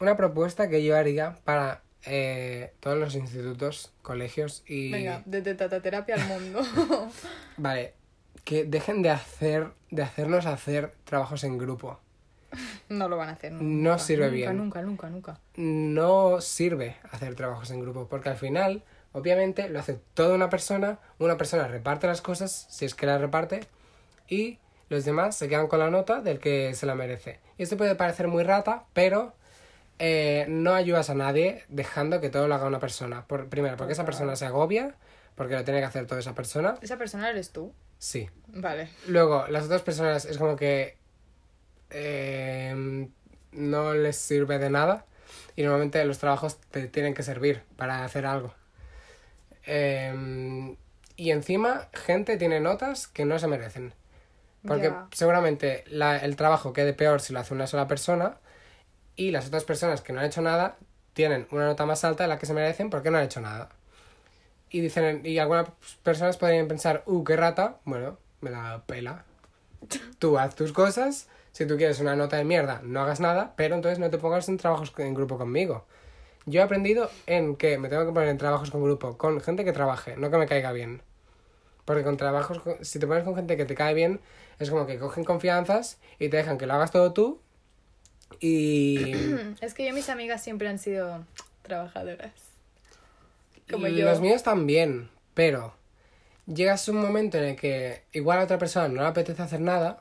[0.00, 4.92] Una propuesta que yo haría para eh, todos los institutos, colegios y...
[4.92, 6.60] Venga, desde tataterapia al mundo.
[7.56, 7.94] Vale,
[8.44, 11.98] que dejen de hacer, de hacernos hacer trabajos en grupo.
[12.90, 13.52] no lo van a hacer.
[13.52, 14.56] Nunca, No sirve nunca, bien.
[14.58, 15.40] Nunca, nunca, nunca.
[15.56, 18.84] No sirve hacer trabajos en grupo, porque al final,
[19.16, 23.20] obviamente, lo hace toda una persona, una persona reparte las cosas, si es que las
[23.20, 23.60] reparte,
[24.28, 24.58] y
[24.90, 27.40] los demás se quedan con la nota del que se la merece.
[27.56, 29.34] Y esto puede parecer muy rata, pero
[29.98, 33.26] eh, no ayudas a nadie dejando que todo lo haga una persona.
[33.26, 34.94] Por, primero, porque esa persona se agobia,
[35.34, 36.76] porque lo tiene que hacer toda esa persona.
[36.82, 37.72] ¿Esa persona eres tú?
[37.98, 38.28] Sí.
[38.48, 38.90] Vale.
[39.08, 40.98] Luego, las otras personas es como que
[41.88, 43.08] eh,
[43.52, 45.06] no les sirve de nada
[45.56, 48.54] y normalmente los trabajos te tienen que servir para hacer algo.
[49.66, 50.76] Eh,
[51.16, 53.94] y encima, gente tiene notas que no se merecen.
[54.66, 58.38] Porque seguramente la- el trabajo quede peor si lo hace una sola persona
[59.16, 60.76] y las otras personas que no han hecho nada
[61.14, 63.70] tienen una nota más alta de la que se merecen porque no han hecho nada.
[64.70, 65.68] Y dicen, y algunas
[66.02, 69.24] personas podrían pensar, uh, qué rata, bueno, me la pela.
[70.18, 73.74] Tú haz tus cosas, si tú quieres una nota de mierda, no hagas nada, pero
[73.74, 75.86] entonces no te pongas en trabajos en grupo conmigo.
[76.46, 79.64] Yo he aprendido en que me tengo que poner en trabajos con grupo, con gente
[79.64, 81.02] que trabaje, no que me caiga bien.
[81.84, 84.20] Porque con trabajos, si te pones con gente que te cae bien,
[84.58, 87.40] es como que cogen confianzas y te dejan que lo hagas todo tú.
[88.40, 89.12] Y
[89.60, 91.24] Es que yo mis amigas siempre han sido
[91.62, 92.32] trabajadoras.
[93.70, 94.04] Como yo.
[94.04, 95.74] los míos también, pero
[96.46, 99.60] llegas a un momento en el que igual a otra persona no le apetece hacer
[99.60, 100.00] nada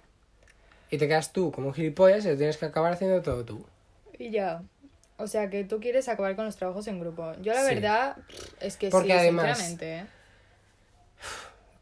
[0.92, 3.66] y te quedas tú como un gilipollas y lo tienes que acabar haciendo todo tú.
[4.18, 4.62] Y ya.
[5.18, 7.34] O sea, que tú quieres acabar con los trabajos en grupo.
[7.42, 7.76] Yo la Sí.
[7.76, 8.18] verdad
[8.60, 10.00] es que Porque sí, además- sinceramente.
[10.00, 10.06] ¿eh?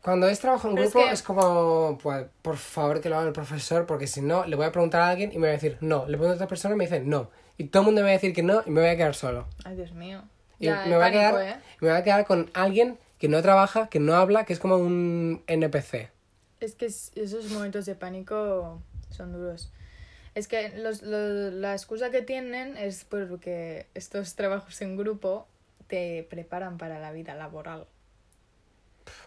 [0.01, 3.17] Cuando es trabajo en Pero es grupo que- es como, pues, por favor que lo
[3.17, 5.51] haga el profesor, porque si no, le voy a preguntar a alguien y me va
[5.51, 6.01] a decir no.
[6.07, 7.29] Le pregunto a otra persona y me dice no.
[7.57, 9.15] Y todo el mundo me va a decir que no y me voy a quedar
[9.15, 9.47] solo.
[9.63, 10.21] Ay, Dios mío.
[10.59, 11.55] Y Ya, me, voy a quedar, ¿eh?
[11.79, 14.75] me voy a quedar con alguien que no trabaja, que no habla, que es como
[14.77, 16.09] un NPC.
[16.59, 19.71] Es que es- esos momentos de pánico son duros.
[20.35, 25.47] Es que los, los- la excusa que tienen es porque estos trabajos en grupo
[25.87, 27.85] te preparan para la vida laboral.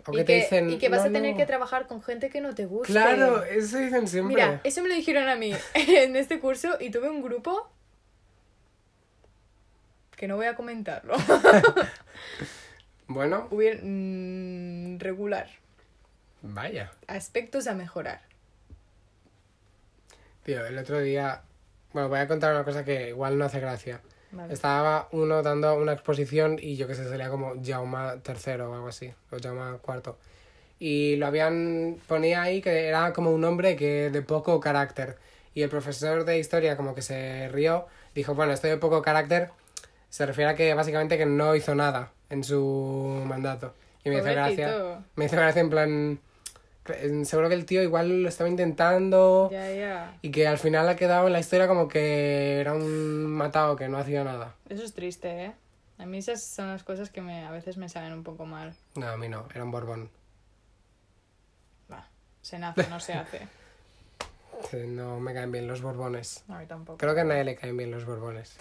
[0.06, 0.70] O y, que que, te dicen.
[0.70, 1.36] y que vas "No, a tener no".
[1.36, 2.92] que trabajar con gente que no te guste.
[2.92, 4.34] Claro, eso dicen siempre.
[4.34, 7.70] Mira, eso me lo dijeron a mí en este curso y tuve un grupo
[10.16, 11.14] que no voy a comentarlo.
[13.08, 15.48] Bueno, Hubiera mm, regular.
[16.42, 16.90] Vaya.
[17.06, 18.20] Aspectos a mejorar.
[20.46, 21.42] Tío, el otro día.
[21.92, 24.00] Bueno, voy a contar una cosa que igual no hace gracia.
[24.30, 24.54] Vale.
[24.54, 28.86] Estaba uno dando una exposición y yo que sé, salía como Jauma III o algo
[28.86, 30.14] así, o Jauma IV.
[30.78, 35.16] Y lo habían, ponía ahí que era como un hombre que de poco carácter.
[35.52, 39.50] Y el profesor de historia como que se rió, dijo, bueno, esto de poco carácter
[40.10, 43.74] se refiere a que básicamente que no hizo nada en su mandato.
[44.04, 44.68] Y me hizo gracia.
[44.68, 45.04] Pobrecito.
[45.16, 46.20] Me hizo gracia en plan,
[47.24, 50.18] seguro que el tío igual lo estaba intentando Ya, ya.
[50.22, 53.88] y que al final ha quedado en la historia como que era un matado que
[53.88, 54.54] no hacía nada.
[54.68, 55.52] Eso es triste, ¿eh?
[55.98, 58.74] A mí esas son las cosas que me, a veces me saben un poco mal.
[58.94, 60.10] No, a mí no, era un Borbón.
[62.42, 63.40] Se nace, no se hace.
[64.86, 66.42] No me caen bien los Borbones.
[66.48, 66.96] A mí tampoco.
[66.96, 68.56] Creo que a nadie le caen bien los Borbones.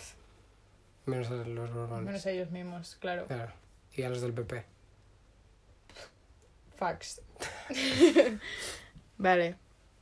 [1.06, 2.04] Menos a los Borbones.
[2.06, 3.28] Menos a ellos mismos, claro.
[3.28, 3.54] Claro.
[3.94, 4.66] Y a los del PP.
[6.76, 7.22] Fax.
[9.18, 9.56] vale.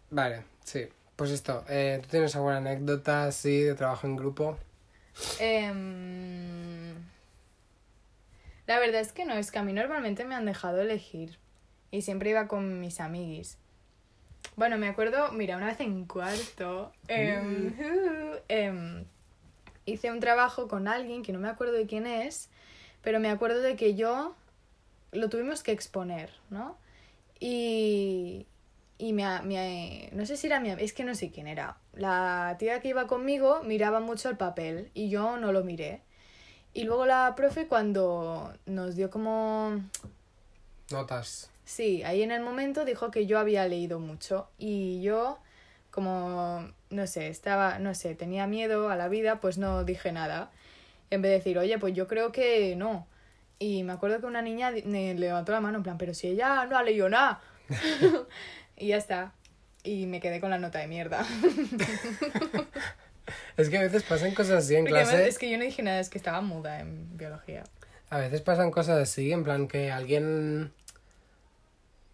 [0.10, 0.88] Vale, sí.
[1.16, 4.58] Pues esto, eh, ¿tú tienes alguna anécdota así de trabajo en grupo?
[5.40, 6.94] Em,
[8.66, 11.38] La verdad es que no, es que a mí normalmente me han dejado elegir.
[11.92, 13.58] Y siempre iba con mis amiguis.
[14.56, 19.06] Bueno, me acuerdo, mira, una vez en cuarto, em, uh, em,
[19.86, 22.50] hice un trabajo con alguien que no me acuerdo de quién es,
[23.02, 24.36] pero me acuerdo de que yo
[25.12, 26.78] lo tuvimos que exponer, ¿no?
[27.46, 28.48] Y,
[28.98, 31.76] y me, me- no sé si era mi, es que no sé quién era.
[31.94, 36.02] La tía que iba conmigo miraba mucho el papel y yo no lo miré.
[36.74, 39.82] Y luego la profe cuando nos dio como
[40.92, 41.50] Notas.
[41.66, 45.38] Sí, ahí en el momento dijo que yo había leído mucho y yo,
[45.92, 50.50] como, no sé, estaba, no sé, tenía miedo a la vida, pues no dije nada.
[51.10, 53.08] En vez de decir, oye, pues yo creo que no.
[53.64, 56.66] Y me acuerdo que una niña me levantó la mano en plan, pero si ella
[56.66, 57.42] no ha leído nada.
[58.78, 59.32] y ya está.
[59.86, 61.26] Y me quedé con la nota de mierda.
[63.56, 65.28] Es que a veces pasan cosas así en Porque clase.
[65.30, 67.64] es que yo no dije nada, es que estaba muda en biología.
[68.10, 70.74] A veces pasan cosas así, en plan que alguien.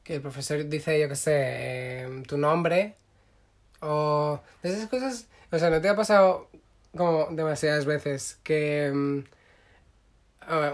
[0.03, 2.93] que el profesor dice, yo qué sé, eh, tu nombre.
[3.81, 4.39] O.
[4.61, 5.25] de esas cosas.
[5.51, 6.47] O sea, ¿no te ha pasado
[6.95, 9.23] como demasiadas veces que.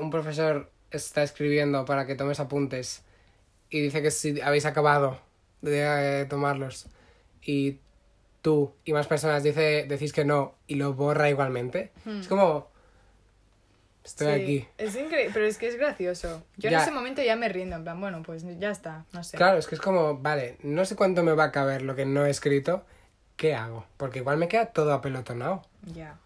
[0.02, 3.04] Un profesor está escribiendo para que tomes apuntes
[3.70, 5.20] y dice que si habéis acabado
[5.62, 6.88] de eh, tomarlos
[7.42, 7.80] y
[8.42, 11.92] tú y más personas dice, decís que no y lo borra igualmente?
[12.20, 12.70] Es como.
[14.04, 14.36] Estoy Hmm.
[14.36, 14.68] Sí, aquí.
[14.78, 16.44] Es increíble, pero es que es gracioso.
[16.58, 16.78] Yo Ya.
[16.78, 19.36] en ese momento ya me rindo, en plan, bueno, pues ya está, no sé.
[19.36, 22.06] Claro, es que es como, vale, no sé cuánto me va a caber lo que
[22.06, 22.86] no he escrito,
[23.36, 23.84] ¿qué hago?
[23.98, 25.64] Porque igual me queda todo apelotonado.
[25.96, 26.20] Ya.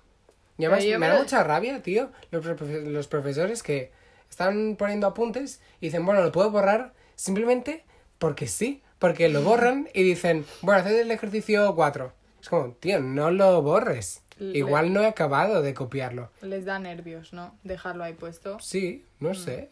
[0.59, 3.91] Y además me da mucha rabia, tío, los, profe- los profesores que
[4.29, 7.83] están poniendo apuntes y dicen, bueno, lo puedo borrar simplemente
[8.19, 12.13] porque sí, porque lo borran y dicen, bueno, haced el ejercicio 4.
[12.41, 14.21] Es como, tío, no lo borres.
[14.37, 16.29] Le- Igual no he acabado de copiarlo.
[16.41, 17.57] Les da nervios, ¿no?
[17.63, 18.59] Dejarlo ahí puesto.
[18.59, 19.69] Sí, no sé.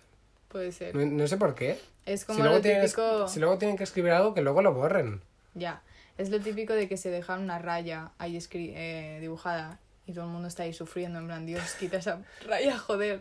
[0.49, 0.95] Puede ser.
[0.95, 1.77] No, no sé por qué.
[2.05, 3.27] Es Si como luego, lo tienen, típico.
[3.27, 5.21] si luego tienen que escribir algo, que luego lo borren.
[5.53, 5.81] Ya.
[6.17, 10.31] Es lo típico de que se deja una raya ahí eh, dibujada y todo el
[10.31, 11.19] mundo está ahí sufriendo.
[11.19, 13.19] En plan, Dios, quita esa raya, joder.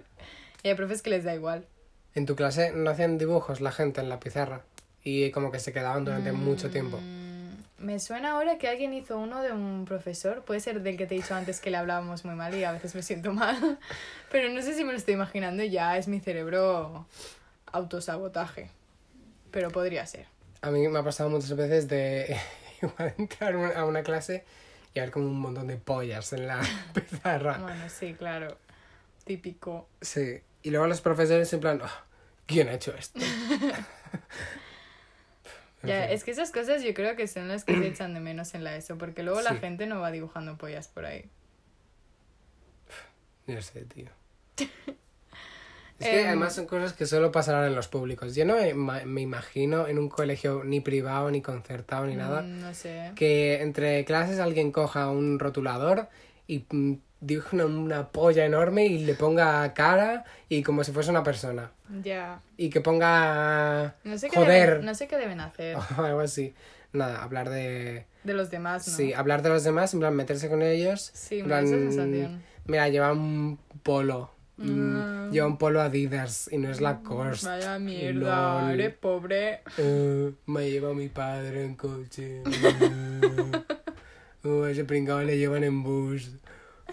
[0.62, 1.66] Y hay profes que les da igual.
[2.14, 4.62] En tu clase no hacían dibujos la gente en la pizarra
[5.04, 6.98] y como que se quedaban durante mucho tiempo.
[6.98, 10.42] Mm, me suena ahora que alguien hizo uno de un profesor.
[10.42, 12.72] Puede ser del que te he dicho antes que le hablábamos muy mal y a
[12.72, 13.78] veces me siento mal.
[14.30, 17.06] Pero no sé si me lo estoy imaginando ya es mi cerebro
[17.72, 18.70] autosabotaje.
[19.50, 20.26] Pero podría ser.
[20.62, 22.36] A mí me ha pasado muchas veces de
[22.82, 24.44] igual entrar a una clase
[24.96, 26.60] y haber como un montón de pollas en la
[26.94, 27.58] pizarra.
[27.58, 28.56] Bueno, sí, claro.
[29.24, 29.88] Típico.
[30.00, 30.40] Sí.
[30.62, 32.04] Y luego los profesores en plan, "Ah,
[32.46, 33.20] ¿quién ha hecho esto?
[35.82, 36.14] Ya, fin.
[36.14, 38.64] es que esas cosas yo creo que son las que se echan de menos en
[38.64, 41.30] la ESO, porque luego la gente no va dibujando pollas por ahí.
[43.46, 44.08] No sé, tío.
[45.98, 48.34] Es que Em, además son cosas que solo pasarán en los públicos.
[48.34, 52.60] Yo no me, me imagino en un colegio ni privado, ni concertado, ni nada, Mm,
[52.60, 53.12] No sé.
[53.14, 56.08] que entre clases alguien coja un rotulador
[56.46, 61.10] y mm, dibuje una, una polla enorme y le ponga cara y como si fuese
[61.10, 61.72] una persona.
[62.02, 62.40] Ya.
[62.58, 63.94] Y que ponga...
[64.04, 64.68] No sé qué Joder.
[64.70, 66.54] deben, no sé qué deben hacer o algo así.
[66.92, 68.04] Nada, hablar de...
[68.24, 68.94] de los demás, ¿no?
[68.94, 71.10] Sí, hablar de los demás, en plan meterse con ellos.
[71.14, 72.42] Sí, me da esa plan, sensación.
[72.66, 74.30] Mira, lleva un polo.
[74.56, 75.28] Mm, Ah.
[75.32, 77.46] Lleva un polo Adidas y no es la Lacoste.
[77.48, 78.80] Vaya mierda, Lol.
[78.80, 79.60] eres pobre.
[79.76, 82.42] Eh, me lleva mi padre en coche.
[84.44, 86.30] Uh, ese pringado le llevan en bus.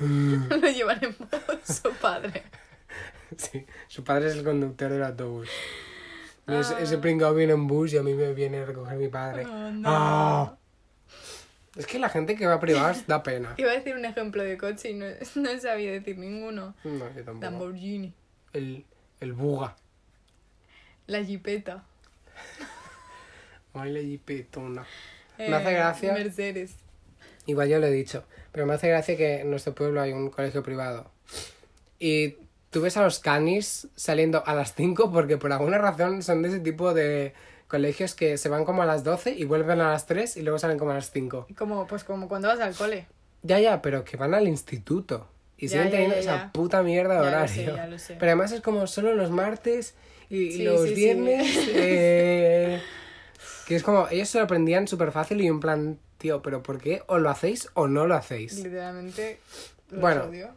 [0.02, 2.44] Uh, Lo llevan en voz su padre.
[3.38, 5.50] sí, su padre es el conductor del autobús.
[6.48, 9.46] Ese, ese pringao viene en bus y a mí me viene a recoger mi padre.
[9.46, 9.90] Oh, no.
[9.90, 10.58] ¡Ah!
[11.76, 13.54] Es que la gente que va a privadas da pena.
[13.58, 15.06] Iba a decir un ejemplo de coche y no,
[15.36, 16.76] no sabía decir ninguno.
[16.84, 17.42] No, yo tampoco.
[17.42, 18.14] Lamborghini.
[18.54, 18.86] El,
[19.20, 19.76] el buga.
[21.08, 21.84] La jipeta.
[23.74, 24.86] Ay, la jipetona.
[25.38, 26.14] Me hace Eh, gracia.
[26.14, 26.76] Mercedes.
[27.46, 28.24] Igual yo lo he dicho.
[28.52, 31.10] Pero me hace gracia que en nuestro pueblo hay un colegio privado.
[32.00, 32.38] Y
[32.70, 36.50] tú ves a los canis saliendo a las 5 porque por alguna razón son de
[36.50, 37.34] ese tipo de
[37.74, 40.60] colegios que se van como a las 12 y vuelven a las 3 y luego
[40.60, 41.48] salen como a las 5.
[41.58, 43.08] Como, pues como cuando vas al cole.
[43.42, 45.28] Ya, ya, pero que van al instituto.
[45.58, 47.56] Y Ya, siguen teniendo ya, esa puta mierda de Ya lo horario.
[47.56, 48.14] sé, ya lo sé.
[48.20, 49.96] Pero además es como solo los martes
[50.30, 50.94] y Sí, los sí, sí.
[50.94, 51.48] viernes.
[51.70, 52.80] eh,
[53.66, 56.78] que es como, ellos se lo aprendían súper fácil y en plan, tío, pero ¿por
[56.80, 57.02] qué?
[57.08, 58.54] O lo hacéis o no lo hacéis.
[58.64, 59.40] Literalmente.
[59.90, 60.26] Bueno.
[60.26, 60.50] odio.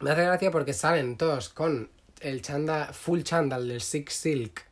[0.00, 1.90] Me hace gracia porque salen todos con
[2.20, 4.64] el chanda, full chandal del Six Silk,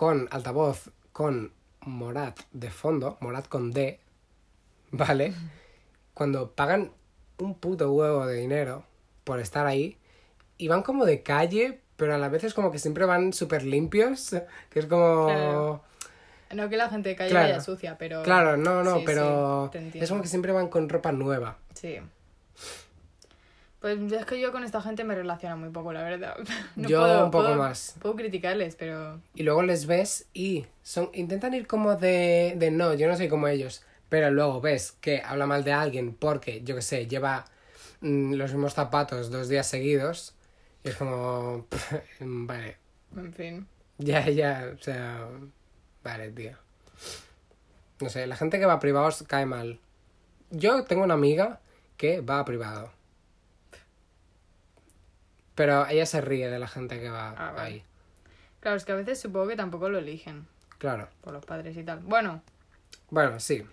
[0.00, 4.00] con altavoz, con Morat de fondo, Morat con D,
[4.92, 5.34] ¿vale?
[6.14, 6.90] Cuando pagan
[7.36, 8.86] un puto huevo de dinero
[9.24, 9.98] por estar ahí
[10.56, 13.62] y van como de calle, pero a la vez es como que siempre van súper
[13.62, 14.30] limpios,
[14.70, 15.26] que es como...
[15.26, 15.82] Claro.
[16.54, 17.48] No que la gente de calle Claro.
[17.48, 18.22] vaya sucia, pero.
[18.22, 21.58] Claro, no, no, Sí, pero sí, es como que siempre van con ropa nueva.
[21.74, 21.98] Sí.
[23.80, 26.36] Pues es que yo con esta gente me relaciono muy poco, la verdad.
[26.76, 27.94] No Yo puedo- un poco puedo- más.
[28.00, 29.20] Puedo criticarles, pero.
[29.34, 33.28] Y luego les ves y son intentan ir como de, de no, yo no soy
[33.28, 33.82] como ellos.
[34.10, 37.46] Pero luego ves que habla mal de alguien porque, yo que sé, lleva
[38.00, 40.34] mm, los mismos zapatos dos días seguidos.
[40.84, 41.66] Y es como,
[42.20, 42.76] vale,
[43.16, 43.66] En fin.
[43.98, 45.26] ya, ya, o sea,
[46.02, 46.52] vale, tío.
[48.00, 49.78] No sé, la gente que va a privados cae mal.
[50.50, 51.60] Yo tengo una amiga
[51.96, 52.90] que va a privado.
[55.60, 57.60] Pero ella se ríe de la gente que va Ah, vale.
[57.60, 57.84] ahí.
[58.60, 60.46] Claro, es que a veces supongo que tampoco lo eligen
[60.78, 61.06] Claro.
[61.20, 61.98] por los padres y tal.
[61.98, 62.40] Bueno,
[63.10, 63.66] Bueno, sí.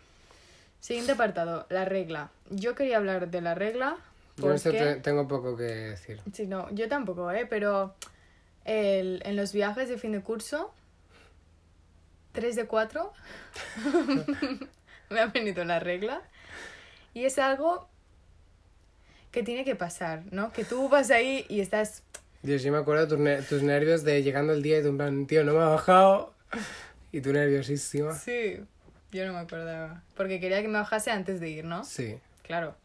[0.81, 2.29] siguiente apartado, la regla.
[2.49, 3.95] Yo quería hablar de la regla
[4.35, 4.83] Yo esto porque...
[4.83, 6.19] te- tengo poco que decir.
[6.33, 7.45] Sí, no, yo tampoco, ¿eh?
[7.49, 7.95] Pero
[8.65, 10.73] el- en los viajes de fin de curso,
[12.33, 13.13] 3 de 4,
[15.09, 16.21] me ha venido la regla.
[17.13, 17.87] Y es algo
[19.31, 20.51] que tiene que pasar, ¿no?
[20.51, 22.03] Que tú vas ahí y estás...
[22.43, 25.27] Dios, yo me acuerdo tus, tus nervios de llegando el día y tú en plan,
[25.27, 26.33] tío, no me ha bajado.
[27.11, 28.13] Y tú nerviosísima.
[28.13, 28.59] Sí,
[29.11, 30.03] yo no me acordaba.
[30.15, 31.83] Porque quería que me bajase antes de ir, ¿no?
[31.83, 32.75] Sí, Claro.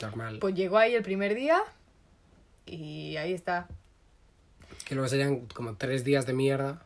[0.00, 0.38] normal.
[0.40, 1.60] Pues llegó ahí el primer día
[2.66, 3.66] y ahí está.
[4.86, 6.82] Que luego serían como tres días de mierda.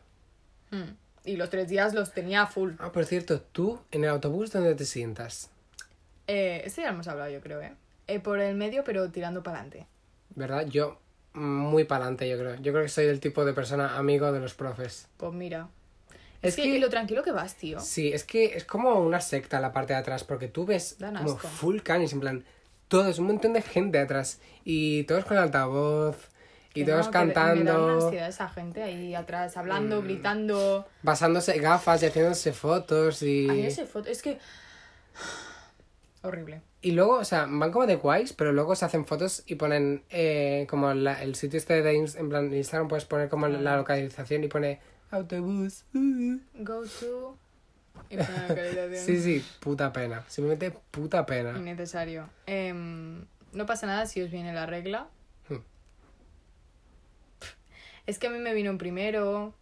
[0.71, 0.93] Mm.
[1.25, 2.73] Y los tres días los tenía full.
[2.79, 5.49] Ah, por cierto, tú en el autobús, ¿dónde te sientas?
[6.27, 7.73] Eh, este ya lo hemos hablado, yo creo, ¿eh?
[8.09, 9.87] Eh, por el medio, pero tirando para adelante.
[10.35, 10.65] ¿Verdad?
[10.67, 10.99] Yo,
[11.33, 12.55] muy para adelante, yo creo.
[12.55, 15.07] Yo creo que soy del tipo de persona amigo de los profes.
[15.17, 15.67] Pues mira.
[16.41, 17.79] Es Es, que, que- y lo tranquilo que vas, tío.
[17.81, 21.37] Sí, es que es como una secta la parte de atrás, porque tú ves como
[21.37, 22.45] full canis, en plan,
[22.87, 24.39] todos, un montón de gente atrás.
[24.63, 26.15] Y todos con altavoz.
[26.73, 28.05] Y Que todos no, que Me da una cantando.
[28.05, 29.59] ansiedad esa gente ahí atrás, Mm.
[29.59, 30.87] hablando, gritando.
[31.03, 33.49] Pasándose gafas y haciéndose fotos y...
[33.49, 34.37] A mí ese foto, es que...
[36.21, 36.61] Horrible.
[36.81, 40.03] Y luego, o sea, van como de guays, pero luego se hacen fotos y ponen
[40.09, 44.43] eh, como la- el sitio este de en plan Instagram puedes poner como la localización
[44.45, 44.79] y pone
[45.11, 45.83] autobús.
[45.93, 46.37] uh.
[46.63, 47.37] Go to...
[48.09, 49.05] y poner la localización.
[49.05, 50.23] Sí, sí, puta pena.
[50.29, 51.57] Simplemente puta pena.
[51.57, 52.29] Innecesario.
[52.45, 55.07] Em, no pasa nada si os viene la regla.
[55.49, 55.57] Hmm.
[58.05, 59.53] Es que a mí me vino en primero,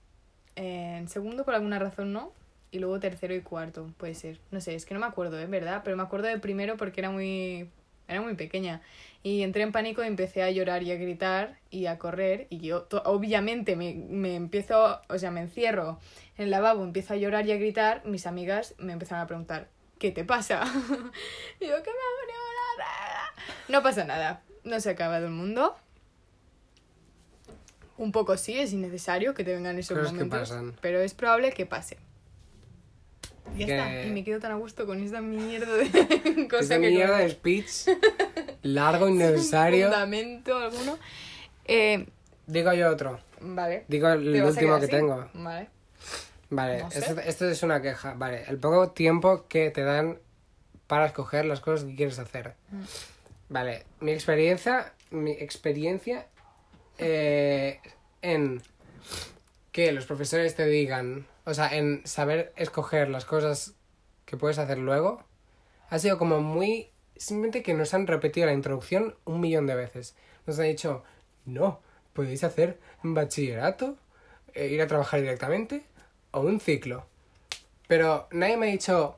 [0.56, 2.32] en segundo por alguna razón no,
[2.71, 4.39] y luego tercero y cuarto, puede ser.
[4.51, 5.45] No sé, es que no me acuerdo, ¿eh?
[5.45, 5.82] ¿Verdad?
[5.84, 7.69] Pero me acuerdo de primero porque era muy,
[8.08, 8.82] era muy pequeña.
[9.23, 12.47] Y entré en pánico y empecé a llorar y a gritar y a correr.
[12.49, 15.99] Y yo, to- obviamente, me, me empiezo, o sea, me encierro
[16.38, 18.06] en el lavabo, empiezo a llorar y a gritar.
[18.06, 20.62] Mis amigas me empezaron a preguntar, ¿qué te pasa?
[21.60, 22.43] y yo, ¿qué me ha venido
[22.77, 23.63] la regla?".
[23.69, 25.75] No pasa nada, no se ha acabado el mundo.
[27.97, 30.75] Un poco sí, es innecesario que te vengan esos que momentos, pasan.
[30.82, 31.98] pero es probable que pase.
[33.56, 35.87] Ya Que- está, y me quedo tan a gusto con esta mierda de
[36.50, 37.87] cosa Esta que mierda no- de speech
[38.63, 39.87] largo, sin innecesario.
[39.87, 40.98] fundamento alguno.
[41.65, 42.06] Eh,
[42.45, 43.19] Digo yo otro.
[43.41, 43.85] vale.
[43.87, 44.91] Digo ¿Te el vas último que así?
[44.91, 45.29] tengo.
[45.33, 45.69] Vale.
[46.50, 47.00] Vale, No sé.
[47.00, 48.13] esto, esto es una queja.
[48.15, 50.17] Vale, el poco tiempo que te dan
[50.87, 52.54] para escoger las cosas que quieres hacer.
[52.71, 52.81] Mm.
[53.50, 56.25] Vale, mi experiencia, mi experiencia
[57.00, 57.79] eh,
[58.21, 58.62] en
[59.73, 63.73] que los profesores te digan, o sea, en saber escoger las cosas
[64.25, 65.23] que puedes hacer luego,
[65.89, 66.91] ha sido como muy...
[67.15, 70.17] Simplemente que nos han repetido la introducción un millón de veces.
[70.45, 71.06] Nos han dicho,
[71.45, 71.79] no,
[72.12, 73.95] podéis hacer bachillerato,
[74.56, 75.85] eh, ir a trabajar directamente
[76.31, 77.06] o un ciclo.
[77.87, 79.17] Pero nadie me ha dicho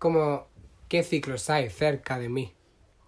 [0.00, 0.48] como
[0.88, 2.52] qué ciclos hay cerca de mí.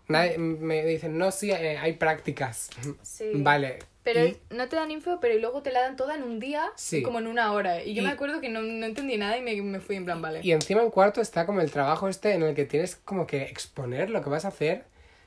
[0.07, 2.70] Nadie, me dicen, no, sí, eh, hay prácticas.
[3.03, 3.32] Sí.
[3.34, 3.80] Vale.
[4.12, 6.64] Pero y- no te dan info, pero luego te la dan toda en un día,
[6.76, 7.02] Sí.
[7.02, 7.82] como en una hora.
[7.82, 10.04] Y yo Y- me acuerdo que no, no entendí nada y me, me fui en
[10.04, 10.40] plan, vale.
[10.42, 13.42] Y encima en cuarto está como el trabajo este en el que tienes como que
[13.42, 14.84] exponer lo que vas a hacer.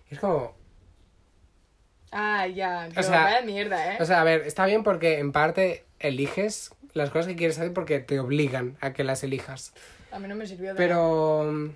[0.09, 0.55] Y es como,
[2.11, 3.97] Ah, ya, O pero sea, vaya mierda, ¿eh?
[4.01, 7.71] o sea, a ver, está bien porque en parte eliges las cosas que quieres hacer
[7.73, 9.73] porque te obligan a que las elijas.
[10.11, 10.75] a mí no me sirvió de.
[10.77, 11.43] Pero...
[11.51, 11.69] mm,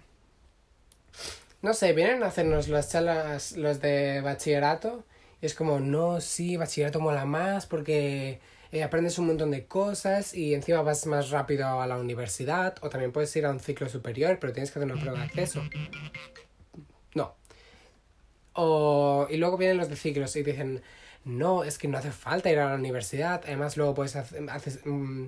[1.61, 5.03] No sé, vienen a hacernos las charlas, los de bachillerato.
[5.45, 8.39] Es como, no, sí, bachillerato mola más porque
[8.71, 12.75] eh, aprendes un montón de cosas y encima vas más rápido a la universidad.
[12.81, 15.25] O también puedes ir a un ciclo superior, pero tienes que hacer una prueba de
[15.25, 15.63] acceso.
[17.13, 17.35] No.
[18.53, 20.81] O, y luego vienen los de ciclos y dicen,
[21.25, 23.41] no, es que no hace falta ir a la universidad.
[23.45, 25.27] Además, luego puedes hacer, haces, mm,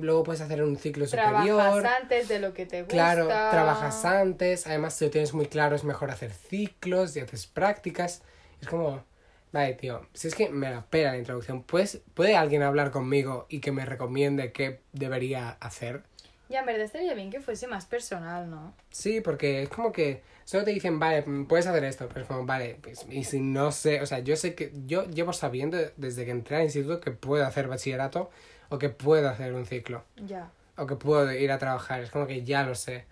[0.00, 1.56] luego puedes hacer un ciclo superior.
[1.58, 2.94] Trabajas antes de lo que te gusta.
[2.94, 7.46] Claro, trabajas antes, además si lo tienes muy claro es mejor hacer ciclos y haces
[7.46, 8.22] prácticas.
[8.60, 9.04] Es como,
[9.52, 13.46] vale, tío, si es que me la pela la introducción, pues, ¿puede alguien hablar conmigo
[13.48, 16.02] y que me recomiende qué debería hacer?
[16.48, 18.74] Ya, en verdad estaría bien que fuese más personal, ¿no?
[18.90, 22.26] Sí, porque es como que solo te dicen, vale, mm, puedes hacer esto, pero es
[22.26, 25.78] como, vale, pues, y si no sé, o sea, yo sé que, yo llevo sabiendo
[25.96, 28.30] desde que entré al instituto que puedo hacer bachillerato
[28.68, 30.04] o que puedo hacer un ciclo.
[30.26, 30.50] Ya.
[30.76, 33.04] o que puedo ir a trabajar, es como que ya lo sé.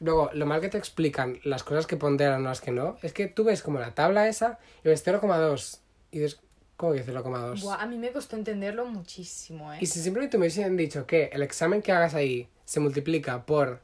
[0.00, 3.12] Luego, lo mal que te explican las cosas que ponderan o las que no, es
[3.12, 5.78] que tú ves como la tabla esa y ves 0,2
[6.10, 6.40] y dices,
[6.76, 7.62] ¿cómo que 0,2?
[7.62, 9.78] Buah, a mí me costó entenderlo muchísimo, ¿eh?
[9.80, 13.82] Y si simplemente me hubiesen dicho que el examen que hagas ahí se multiplica por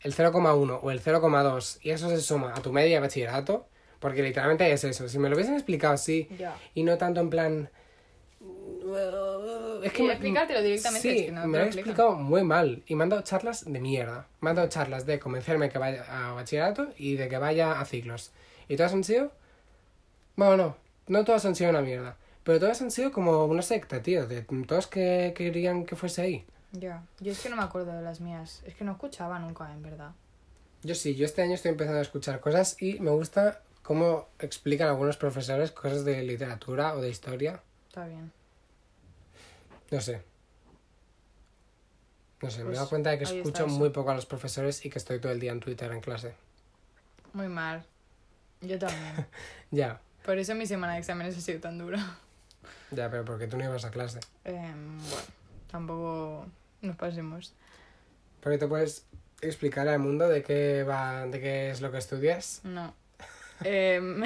[0.00, 3.66] el 0,1 o el 0,2 y eso se suma a tu media de bachillerato,
[3.98, 5.10] porque literalmente es eso.
[5.10, 6.26] Si me lo hubiesen explicado así
[6.74, 7.70] y no tanto en plan...
[9.82, 11.90] Es Y me- explicártelo directamente, Sí, es que no me lo explican.
[11.90, 14.26] explicado muy mal y me han dado charlas de mierda.
[14.40, 17.84] Me han dado charlas de convencerme que vaya a bachillerato y de que vaya a
[17.84, 18.30] ciclos.
[18.68, 19.32] Y todas han sido...
[20.36, 20.76] Bueno, no,
[21.18, 22.16] no todas han sido una mierda.
[22.44, 24.26] Pero todas han sido como una secta, tío.
[24.26, 26.44] De todos que querían que fuese ahí.
[26.72, 27.02] Ya.
[27.20, 28.62] Yo es que no me acuerdo de las mías.
[28.64, 30.12] Es que no escuchaba nunca, en verdad.
[30.82, 34.88] Yo sí, yo este año estoy empezando a escuchar cosas y me gusta cómo explican
[34.88, 37.60] algunos profesores cosas de literatura o de historia.
[37.88, 38.32] Está bien.
[39.90, 40.22] No sé.
[42.42, 44.84] No sé, me he Pues dado cuenta de que escucho muy poco a los profesores
[44.86, 46.34] y que estoy todo el día en Twitter en clase.
[47.32, 47.84] Muy mal.
[48.60, 49.26] Yo también.
[49.70, 52.18] Ya, Por eso mi semana de exámenes ha sido tan dura.
[52.90, 54.18] ya, pero porque tú no ibas a clase.
[54.44, 55.22] Em, bueno,
[55.70, 56.46] tampoco
[56.82, 57.54] nos pasemos.
[58.42, 59.06] Porque te puedes
[59.42, 62.60] explicar al mundo de qué va, de qué es lo que estudias.
[62.64, 62.94] No.
[63.64, 64.22] Em,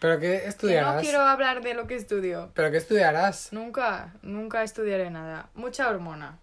[0.00, 0.96] Pero qué que estudiarás.
[0.96, 2.50] no quiero hablar de lo que estudio.
[2.54, 3.52] Pero qué estudiarás.
[3.52, 5.50] Nunca, nunca estudiaré nada.
[5.54, 6.38] Mucha hormona.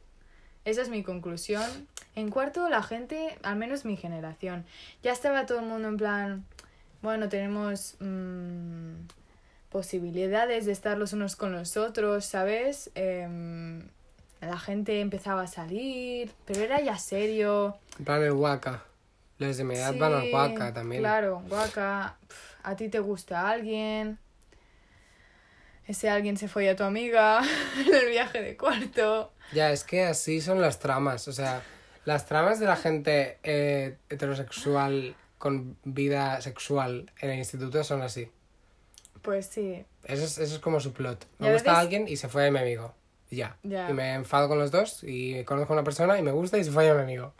[0.66, 1.88] Esa es mi conclusión.
[2.16, 4.66] En cuarto, la gente, al menos mi generación,
[5.04, 6.46] ya estaba todo el mundo en plan,
[7.02, 8.94] bueno, tenemos mm,
[9.70, 12.90] posibilidades de estar los unos con los otros, ¿sabes?
[12.96, 13.84] Em,
[14.42, 17.78] la gente empezaba a salir, pero era ya serio.
[18.00, 18.84] En plan el Waka.
[19.38, 21.02] Los de mi edad van al Waka también.
[21.02, 22.18] Claro, guaca.
[22.28, 24.18] Pf, A ti te gusta alguien.
[25.88, 27.42] Ese alguien se fue a tu amiga
[27.88, 29.34] en el viaje de cuarto.
[29.54, 31.28] Ya, es que así son las tramas.
[31.28, 31.62] O sea,
[32.06, 38.32] las tramas de la gente eh, heterosexual con vida sexual en el instituto son así.
[39.22, 41.28] Pues sí, Eso es, eso es como su plot.
[41.40, 42.94] Me a gusta veces- alguien y se fue de mi amigo.
[43.30, 43.58] Ya.
[43.64, 43.90] Ya.
[43.90, 46.64] Y me enfado con los dos y conozco a una persona y me gusta y
[46.64, 47.34] se fue de mi amigo.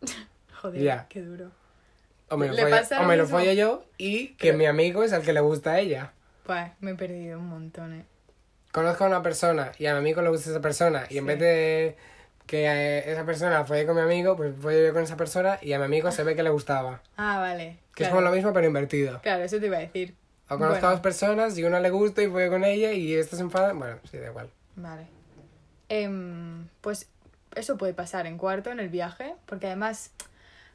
[0.60, 1.06] joder, Ya.
[1.08, 1.50] qué duro.
[2.28, 4.66] O me lo, ¿Le follo, pasa o me lo follo yo y que Pero- mi
[4.66, 6.12] amigo es el que le gusta a ella.
[6.44, 8.04] Pues me he perdido un montón, eh.
[8.72, 11.38] Conozco a una persona y a mi amigo le gusta esa persona y en vez
[11.40, 11.96] de
[12.46, 15.72] que eh, esa persona folle con mi amigo, pues follo yo con esa persona y
[15.72, 17.02] a mi amigo se ve que le gustaba.
[17.16, 17.78] Ah, vale.
[17.94, 19.20] Que es como lo mismo pero invertido.
[19.22, 20.14] Claro, eso te iba a decir.
[20.48, 20.88] O conozco Bueno.
[20.88, 23.72] a dos personas y una le gusta y follo con ella y esta se enfada.
[23.72, 24.48] Bueno, sí, da igual.
[24.76, 25.06] Vale.
[25.88, 27.08] Em, pues
[27.56, 30.12] eso puede pasar en cuarto, en el viaje, porque además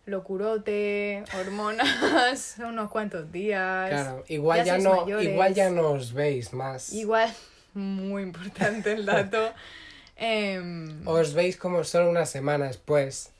[0.05, 3.89] locurote, hormonas, unos cuantos días.
[3.89, 5.27] Claro, igual ya no, mayores.
[5.27, 6.93] igual ya no os veis más.
[6.93, 7.33] Igual,
[7.73, 9.53] muy importante el dato.
[10.17, 13.31] Em, Os veis como solo una semana después.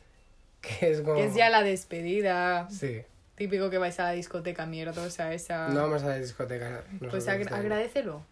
[0.59, 1.15] Que es como...
[1.15, 2.67] Es ya la despedida.
[2.69, 3.01] Sí.
[3.35, 5.69] Típico que vais a la discoteca mierdosa esa.
[5.69, 6.83] No vamos a la discoteca.
[7.09, 7.45] pues año.
[7.49, 8.23] agradecelo.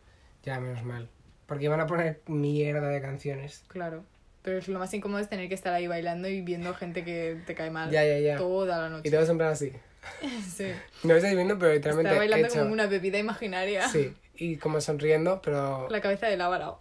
[0.43, 1.07] Ya, menos mal.
[1.45, 3.63] Porque iban a poner mierda de canciones.
[3.67, 4.03] Claro.
[4.43, 7.55] Pero lo más incómodo es tener que estar ahí bailando y viendo gente que te
[7.55, 7.89] cae mal.
[7.89, 8.37] Ya, ya, ya.
[8.37, 9.09] Toda la Y noche.
[9.09, 9.71] te vas en plan así.
[10.53, 10.67] Sí.
[11.03, 12.59] No lo estáis viendo, pero literalmente Está bailando hecho...
[12.59, 13.87] como una bebida imaginaria.
[13.87, 15.87] Sí, y como sonriendo, pero...
[15.89, 16.77] La cabeza de lava.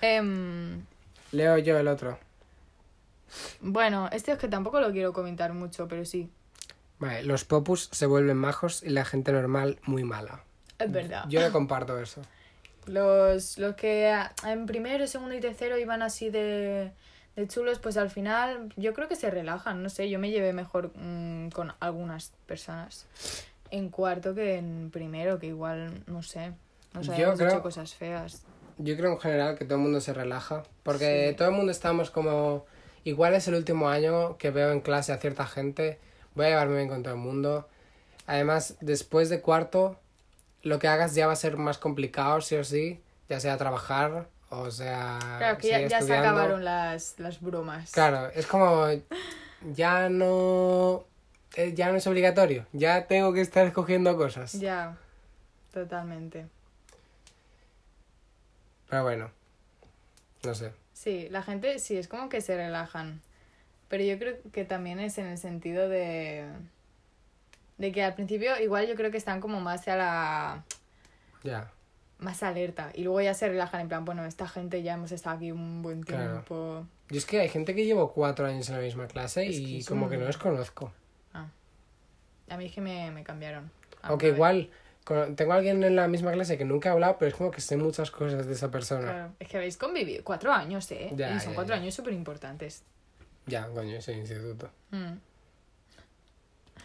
[0.00, 0.84] Em,
[1.32, 2.18] Leo yo el otro.
[3.60, 6.30] bueno, este es que tampoco lo quiero comentar mucho, pero sí.
[6.98, 10.44] Vale, los popus se vuelven majos y la gente normal muy mala.
[10.78, 11.24] Es verdad.
[11.28, 12.22] Yo no comparto eso.
[12.86, 14.14] Los, los que
[14.46, 16.92] en primero, segundo y tercero iban así de,
[17.34, 20.52] de chulos, pues al final yo creo que se relajan, no sé, yo me llevé
[20.52, 23.06] mejor mm, con algunas personas
[23.70, 26.52] en cuarto que en primero, que igual, no sé,
[26.94, 28.42] nos Yo habíamos creo- hecho cosas feas.
[28.78, 30.62] Yo creo en general que todo el mundo se relaja.
[30.82, 31.36] Porque Sí.
[31.36, 32.66] todo el mundo estamos como.
[33.04, 35.98] Igual es el último año que veo en clase a cierta gente.
[36.34, 37.66] Voy a llevarme bien con todo el mundo.
[38.26, 39.98] Además, después de cuarto,
[40.66, 43.00] lo que hagas ya va a ser más complicado, sí o sí.
[43.28, 45.18] Ya sea trabajar o sea.
[45.38, 47.90] Claro, que ya, ya se acabaron las, las bromas.
[47.92, 48.86] Claro, es como.
[49.74, 51.04] Ya no.
[51.56, 52.66] eh, Ya no es obligatorio.
[52.72, 54.52] Ya tengo que estar escogiendo cosas.
[54.52, 54.96] Ya,
[55.72, 56.46] totalmente.
[58.88, 59.30] Pero bueno.
[60.44, 60.72] No sé.
[60.92, 63.20] Sí, la gente sí, es como que se relajan.
[63.88, 66.46] Pero yo creo que también es en el sentido de.
[67.78, 70.64] De que al principio, igual yo creo que están como más a la.
[71.44, 71.70] Ya.
[72.18, 72.90] más alerta.
[72.94, 75.82] Y luego ya se relajan en plan, bueno, esta gente ya hemos estado aquí un
[75.82, 76.32] buen Claro.
[76.32, 76.86] tiempo.
[77.10, 79.84] Yo es que hay gente que llevo cuatro años en la misma clase Es y
[79.84, 80.90] como un- que no los conozco.
[81.34, 81.46] Ah.
[82.48, 83.70] A mí es que me, me cambiaron.
[84.02, 84.70] Ah, Aunque igual
[85.36, 87.60] tengo a alguien en la misma clase que nunca he hablado, pero es como que
[87.60, 89.02] sé muchas cosas de esa persona.
[89.02, 91.10] Claro, es que habéis convivido cuatro años, ¿eh?
[91.14, 91.80] Ya, y son ya, cuatro ya.
[91.82, 92.82] años súper importantes.
[93.46, 94.70] Ya, coño, ese instituto.
[94.90, 95.12] Mm.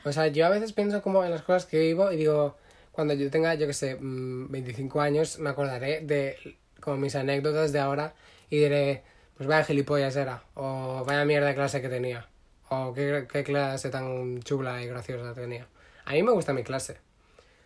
[0.04, 2.58] O sea, yo a veces pienso como en las cosas que vivo y digo,
[2.92, 7.72] cuando yo tenga, yo que sé, mm, 25 años, me acordaré de como mis anécdotas
[7.72, 8.14] de ahora
[8.50, 9.04] y diré,
[9.38, 12.28] pues vaya gilipollas era, o vaya mierda de clase que tenía,
[12.70, 15.68] o qué, qué clase tan chula y graciosa tenía.
[16.06, 16.98] A mí me gusta mi clase.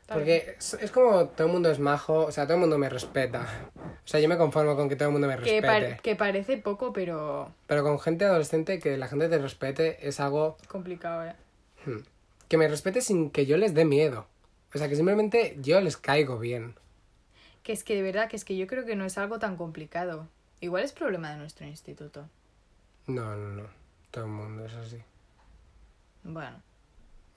[0.08, 2.90] Porque es, es como todo el mundo es majo, o sea, todo el mundo me
[2.90, 3.48] respeta.
[3.76, 5.66] O sea, yo me conformo con que todo el mundo me Que, respete.
[5.68, 10.20] par- que parece poco, pero Pero con gente adolescente, que la gente te respete es
[10.20, 11.34] algo complicado, ¿eh?
[11.88, 11.98] hmm,
[12.48, 14.28] que me respete sin que yo les dé miedo.
[14.74, 16.76] O sea, que simplemente yo les caigo bien.
[17.64, 19.56] Que es que de verdad, que es que yo creo que no es algo tan
[19.58, 20.28] complicado.
[20.62, 22.28] Igual es problema de nuestro instituto.
[23.08, 23.68] No, no, no.
[24.12, 24.98] Todo el mundo es así.
[26.24, 26.62] Bueno.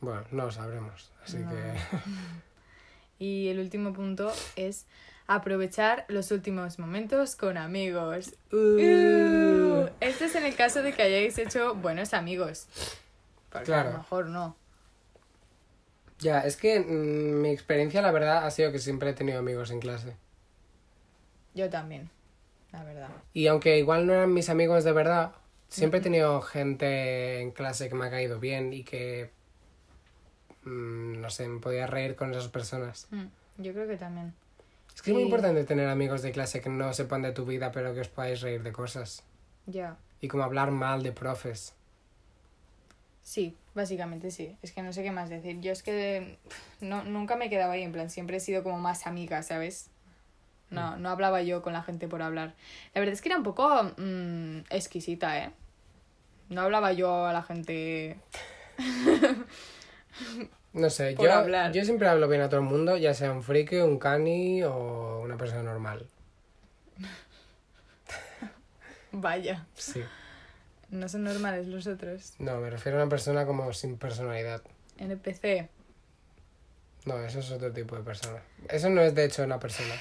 [0.00, 1.10] Bueno, no lo sabremos.
[1.24, 1.50] Así No.
[1.50, 1.56] que.
[3.20, 4.86] Y el último punto es
[5.26, 8.32] aprovechar los últimos momentos con amigos.
[8.52, 12.68] Uh, Este es en el caso de que hayáis hecho buenos amigos.
[13.50, 13.90] Porque a Claro.
[13.92, 14.56] lo mejor no.
[16.18, 19.70] Ya, es que mm, mi experiencia, la verdad, ha sido que siempre he tenido amigos
[19.70, 20.16] en clase.
[21.54, 22.10] Yo también,
[22.72, 23.08] la verdad.
[23.32, 25.32] Y aunque igual no eran mis amigos de verdad,
[25.68, 29.30] siempre he tenido gente en clase que me ha caído bien y que.
[30.64, 33.06] mm, no sé, me podía reír con esas personas.
[33.10, 33.26] Mm,
[33.58, 34.34] Yo creo que también.
[34.94, 37.70] Es que es muy importante tener amigos de clase que no sepan de tu vida,
[37.70, 39.22] pero que os podáis reír de cosas.
[39.66, 39.96] Ya.
[40.20, 41.74] Y como hablar mal de profes.
[43.28, 44.56] Sí, básicamente sí.
[44.62, 45.60] Es que no sé qué más decir.
[45.60, 46.38] Yo es que
[46.80, 49.90] no, nunca me quedaba ahí, en plan, siempre he sido como más amiga, ¿sabes?
[50.70, 52.54] No, no hablaba yo con la gente por hablar.
[52.94, 53.68] La verdad es que era un poco
[53.98, 55.50] mm, exquisita, ¿eh?
[56.48, 58.18] No hablaba yo a la gente...
[60.72, 61.72] No sé, Por yo, hablar.
[61.72, 65.20] yo siempre hablo bien a todo el mundo, ya sea un friki, un cani o
[65.22, 66.06] una persona normal.
[69.12, 70.02] Vaya, Sí.
[70.90, 72.34] No son normales los otros.
[72.38, 74.62] No, me refiero a una persona como sin personalidad.
[74.98, 75.68] NPC.
[77.04, 78.40] No, eso es otro tipo de persona.
[78.68, 79.94] Eso no es de hecho una persona.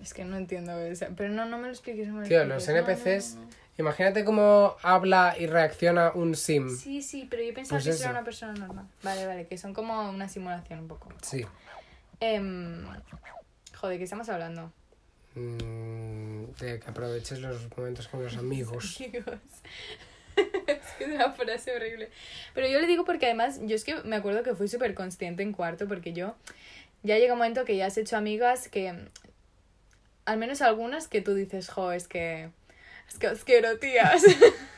[0.00, 1.06] Es que no entiendo eso.
[1.16, 2.08] Pero no, no me lo expliques.
[2.08, 3.48] no me lo Tío, los NPCs no, no.
[3.78, 6.74] Imagínate cómo habla y reacciona un sim.
[6.74, 8.86] Sí, sí, pero yo pensaba Pues que eso era una persona normal.
[9.02, 11.10] Vale, vale, que son como una simulación un poco.
[11.20, 11.44] Sí.
[12.20, 12.86] Em,
[13.74, 14.72] joder, ¿qué estamos hablando?
[15.36, 18.98] Mm, de que aproveches los momentos con los amigos.
[19.00, 19.38] Amigos.
[20.66, 22.10] es que es una frase horrible.
[22.54, 25.42] Pero yo le digo porque además, yo es que me acuerdo que fui súper consciente
[25.42, 26.34] en cuarto porque yo
[27.02, 28.94] ya llega un momento que ya has hecho amigas que,
[30.24, 32.48] al menos algunas que tú dices, jo, es que,
[33.08, 34.24] es que os quiero, tías.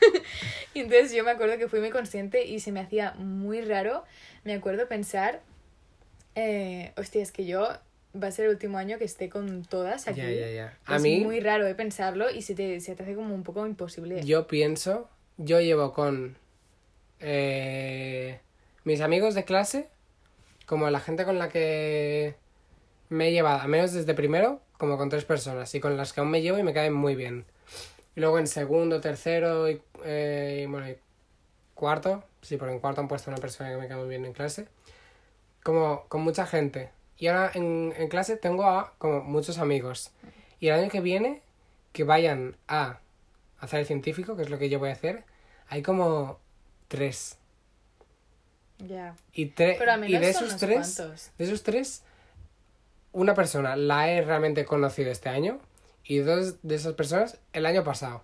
[0.73, 4.03] y entonces yo me acuerdo que fui muy consciente y se me hacía muy raro,
[4.43, 5.41] me acuerdo pensar,
[6.35, 7.79] eh, hostia, es que yo
[8.15, 10.21] va a ser el último año que esté con todas aquí.
[10.21, 10.77] Ya, ya, ya.
[10.85, 13.43] A es mí, muy raro de pensarlo y se te, se te hace como un
[13.43, 14.23] poco imposible.
[14.23, 16.37] yo pienso, yo llevo con
[17.19, 18.39] eh,
[18.83, 19.89] mis amigos de clase,
[20.65, 22.35] como la gente con la que
[23.09, 26.21] me he llevado, a menos desde primero, como con tres personas, y con las que
[26.21, 27.45] aún me llevo y me caen muy bien.
[28.15, 30.97] Y luego en segundo, tercero y, eh, y, bueno, y
[31.75, 34.33] cuarto, sí, porque en cuarto han puesto una persona que me cae muy bien en
[34.33, 34.67] clase,
[35.63, 36.89] como con mucha gente.
[37.19, 40.11] Y ahora en, en clase tengo a como muchos amigos.
[40.59, 41.41] Y el año que viene
[41.91, 42.99] que vayan a
[43.59, 45.23] hacer el científico, que es lo que yo voy a hacer,
[45.67, 46.39] hay como
[46.87, 47.37] tres.
[48.79, 49.15] Ya.
[49.33, 51.31] Y, tre- Pero y de esos tres, cuantos.
[51.37, 52.03] de esos tres,
[53.11, 55.59] una persona la he realmente conocido este año
[56.05, 58.23] y dos de esas personas el año pasado.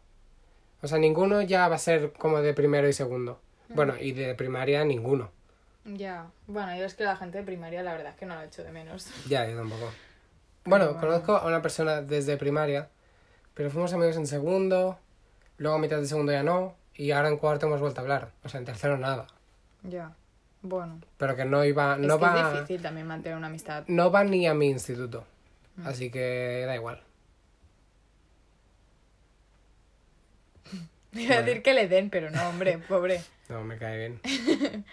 [0.82, 3.42] O sea, ninguno ya va a ser como de primero y segundo.
[3.70, 5.32] Bueno, y de primaria ninguno.
[5.86, 6.32] Ya.
[6.48, 8.64] Bueno, yo es que la gente de primaria la verdad es que no la echo
[8.64, 9.08] de menos.
[9.30, 9.92] Ya, yo tampoco.
[10.66, 11.00] Bueno, bueno.
[11.00, 12.90] conozco a una persona desde primaria,
[13.54, 14.98] pero fuimos amigos en segundo,
[15.58, 18.32] luego a mitad de segundo ya no, y ahora en cuarto hemos vuelto a hablar.
[18.44, 19.28] O sea, en tercero nada.
[19.84, 20.16] Ya.
[20.64, 21.00] Bueno.
[21.18, 23.84] Pero que no iba, no es que va, es difícil también mantener una amistad.
[23.88, 25.24] no va ni a mi instituto.
[25.76, 25.88] Mm.
[25.88, 27.04] Así que da igual.
[31.14, 33.22] Iba a decir que le den, pero no, hombre, pobre.
[33.50, 34.20] No, me cae bien.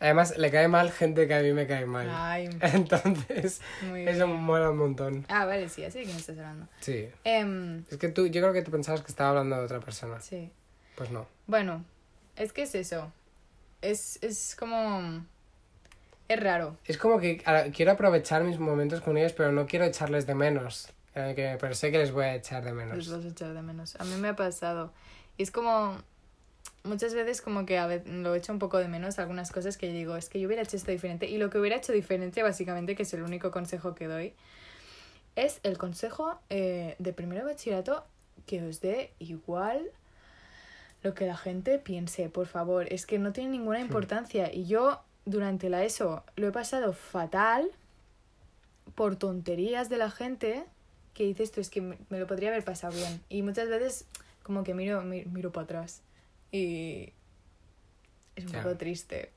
[0.00, 2.08] Además, le cae mal gente que a mí me cae mal.
[2.10, 3.60] Ay, Entonces,
[3.94, 5.24] eso mola un montón.
[5.28, 6.68] Ah, vale, sí, así que me estás hablando.
[6.80, 7.08] Sí.
[7.24, 10.20] Em, Es que tú, yo creo que te pensabas que estaba hablando de otra persona.
[10.20, 10.50] sí.
[10.96, 11.26] Pues no.
[11.46, 11.84] Bueno,
[12.36, 13.12] es que es eso.
[13.82, 15.24] Es, es como...
[16.28, 16.76] Es raro.
[16.86, 17.42] Es como que
[17.74, 20.88] quiero aprovechar mis momentos con ellos, pero no quiero echarles de menos.
[21.14, 23.10] Eh, que- pero sé que les voy a echar de menos.
[23.10, 23.94] vas a echar de menos.
[24.00, 24.92] A mí me ha pasado.
[25.36, 25.98] Y es como...
[26.84, 29.88] Muchas veces como que a veces lo echo un poco de menos algunas cosas que
[29.92, 31.28] digo, es que yo hubiera hecho esto diferente.
[31.28, 34.34] Y lo que hubiera hecho diferente, básicamente, que es el único consejo que doy,
[35.34, 38.04] es el consejo eh, de primero de bachillerato
[38.46, 39.90] que os dé igual
[41.02, 42.86] lo que la gente piense, por favor.
[42.92, 44.52] Es que no tiene ninguna importancia.
[44.52, 47.68] Y yo durante la ESO lo he pasado fatal
[48.94, 50.64] por tonterías de la gente
[51.14, 53.20] que dices tú, es que me lo podría haber pasado bien.
[53.28, 54.06] Y muchas veces
[54.42, 56.00] como que miro, mi- miro, para atrás.
[56.56, 57.12] Y
[58.34, 59.30] es un poco triste.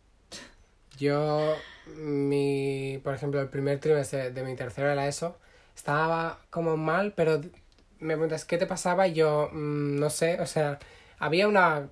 [0.97, 1.55] Yo,
[1.85, 5.37] mi, por ejemplo, el primer trimestre de mi tercero de la ESO,
[5.75, 7.41] estaba como mal, pero
[7.99, 9.07] me preguntas, ¿qué te pasaba?
[9.07, 10.79] Y yo, mm, no sé, o sea,
[11.17, 11.89] había una...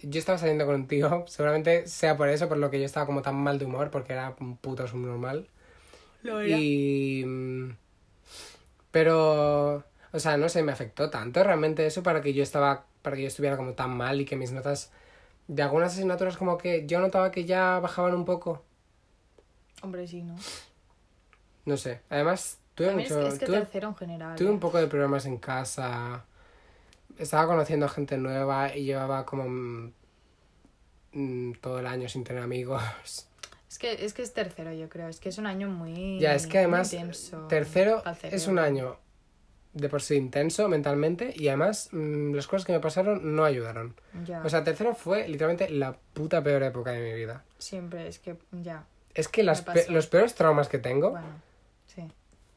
[0.00, 3.06] Yo estaba saliendo con un tío, seguramente sea por eso, por lo que yo estaba
[3.06, 5.48] como tan mal de humor, porque era un puto subnormal.
[6.22, 7.24] Lo Y...
[7.24, 7.76] mm,
[8.90, 9.84] Pero...
[10.12, 12.87] O sea, no sé, me afectó tanto realmente eso para que yo estaba...
[13.02, 14.90] Para que yo estuviera como tan mal y que mis notas...
[15.46, 18.62] De algunas asignaturas como que yo notaba que ya bajaban un poco.
[19.80, 20.36] Hombre, sí, ¿no?
[21.64, 22.02] No sé.
[22.10, 23.26] Además, tuve También mucho...
[23.26, 24.36] es que tuve, tercero en general.
[24.36, 24.52] tuve ¿eh?
[24.52, 26.26] un poco de problemas en casa.
[27.16, 29.48] Estaba conociendo gente nueva y llevaba como...
[29.48, 29.92] mm,
[31.12, 32.82] mm, todo el año sin tener amigos.
[33.70, 35.08] Es que, es que es tercero, yo creo.
[35.08, 36.18] Es que es un año muy.
[36.18, 36.94] Ya, es que además,
[37.48, 38.98] tercero es un año
[39.78, 43.94] de por sí intenso mentalmente y además mm, las cosas que me pasaron no ayudaron.
[44.26, 44.42] Ya.
[44.44, 47.44] O sea, tercero fue literalmente la puta peor época de mi vida.
[47.58, 48.84] Siempre, es que ya.
[49.14, 51.26] Es que las pe- los peores traumas que tengo, Bueno,
[51.86, 52.02] sí,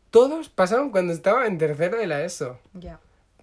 [0.09, 2.59] todos pasaron cuando estaba en tercero de la ESO.
[2.73, 2.99] ya.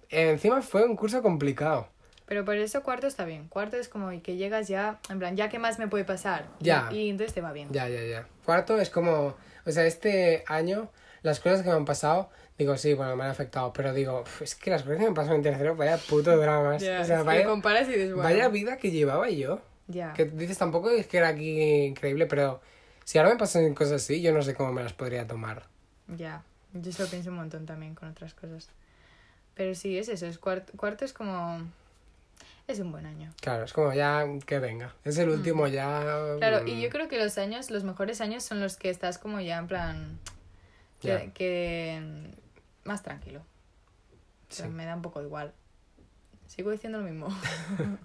[0.09, 1.87] Encima fue un curso complicado.
[2.25, 3.47] Pero por eso cuarto está bien.
[3.47, 6.47] Cuarto es como que llegas ya, en plan, ya qué más me puede pasar.
[6.59, 6.89] Y- Ya.
[6.91, 7.69] Y, entonces te va bien.
[7.71, 8.27] Ya, ya, ya.
[8.45, 10.89] Cuarto es como, o sea, este año
[11.21, 12.29] las cosas que me han pasado,
[12.59, 15.15] digo, sí, bueno, me han afectado, pero digo, "Uf, es que las cosas que me
[15.15, 16.81] pasaron en tercero, vaya puto dramas.
[16.83, 19.61] Ya, o sea, vaya, comparas y dices, vaya vida que llevaba yo.
[19.87, 20.13] ya.
[20.13, 22.61] Que dices, tampoco es que era aquí increíble, pero
[23.05, 25.63] si ahora me pasan cosas así, yo no sé cómo me las podría tomar.
[26.15, 26.43] Ya,
[26.73, 28.67] yo eso lo pienso un montón también con otras cosas.
[29.55, 31.61] Pero sí, es eso, es cuarto, cuarto es como...
[32.67, 33.33] Es un buen año.
[33.41, 34.93] Claro, es como ya que venga.
[35.03, 36.35] Es el último ya.
[36.35, 36.37] Mm.
[36.37, 39.17] Claro, y mm, yo creo que los años, los mejores años son los que estás
[39.17, 40.19] como ya en plan...
[41.01, 42.48] Que, que, mm,
[42.89, 43.41] más tranquilo.
[44.49, 44.63] Sí.
[44.63, 45.53] Pero me da un poco igual.
[46.47, 47.27] Sigo diciendo lo mismo.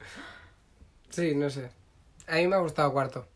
[1.11, 1.71] Sí, no sé.
[2.27, 3.29] A mí me ha gustado cuarto.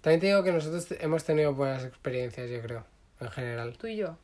[0.00, 2.84] También te digo que nosotros hemos tenido buenas experiencias, yo creo,
[3.20, 3.76] en general.
[3.78, 4.16] Tú y yo.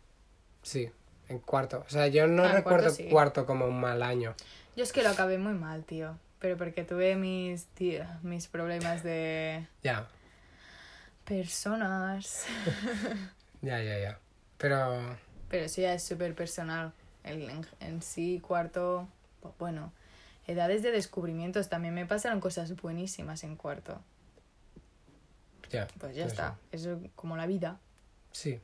[0.63, 0.91] Sí,
[1.29, 1.85] en cuarto.
[1.87, 3.09] O sea, yo no Ah, recuerdo cuarto sí.
[3.11, 4.35] cuarto como un mal año.
[4.75, 6.17] Yo es que lo acabé muy mal, tío.
[6.39, 10.09] Pero porque tuve mis, tío, mis problemas de Ya,
[11.27, 12.47] personas.
[13.63, 14.19] ya, ya, ya.
[14.57, 15.17] Pero,
[15.49, 16.93] Pero eso ya es súper personal.
[17.25, 19.07] El, en, en sí, cuarto,
[19.41, 19.93] pues bueno.
[20.47, 21.69] Edades de descubrimientos.
[21.69, 24.01] También me pasaron cosas buenísimas en cuarto.
[25.71, 25.87] ya.
[25.99, 26.33] Pues ya eso.
[26.33, 26.57] está.
[26.73, 27.79] Eso como la vida.
[28.33, 28.61] Sí,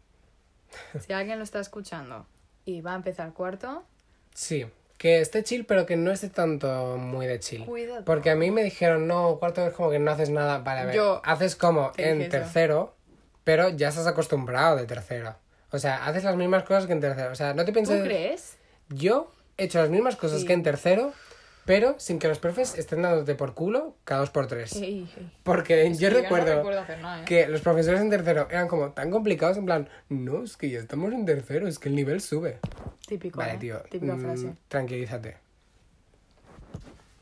[1.00, 2.26] Si alguien lo está escuchando
[2.64, 3.84] y va a empezar cuarto,
[4.34, 4.66] sí.
[4.98, 7.64] Que esté chill, pero que no esté tanto muy de chill.
[7.66, 8.04] cuidado.
[8.04, 10.58] Porque a mí me dijeron, no, cuarto es como que no haces nada.
[10.58, 12.30] Vale, a ver, Yo haces como en eso.
[12.30, 12.94] tercero,
[13.42, 15.36] pero ya estás acostumbrado de tercero.
[15.74, 17.32] O sea, haces las mismas cosas que en tercero.
[17.32, 18.02] O sea, no te ¿Tú pienses...
[18.04, 18.56] crees?
[18.90, 20.46] Yo he hecho las mismas cosas Sí.
[20.46, 21.12] que en tercero,
[21.64, 24.76] pero sin que los profes estén dándote por culo cada dos por tres.
[24.76, 25.32] Ey, ey.
[25.42, 27.24] Porque Es yo que no recuerdo, hacer nada, ¿eh?
[27.24, 30.78] que los profesores en tercero eran como tan complicados, en plan, no, es que ya
[30.78, 32.60] estamos en tercero, es que el nivel sube.
[33.06, 33.38] Típico.
[33.38, 33.58] Vale, ¿eh?
[33.58, 34.54] tío, Típica mm, frase.
[34.68, 35.38] tranquilízate.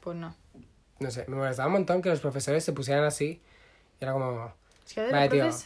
[0.00, 0.34] Pues no.
[0.98, 3.40] No sé, me molestaba un montón que los profesores se pusieran así.
[4.00, 4.52] Y era como,
[4.86, 5.64] Es que vale, tío, profes-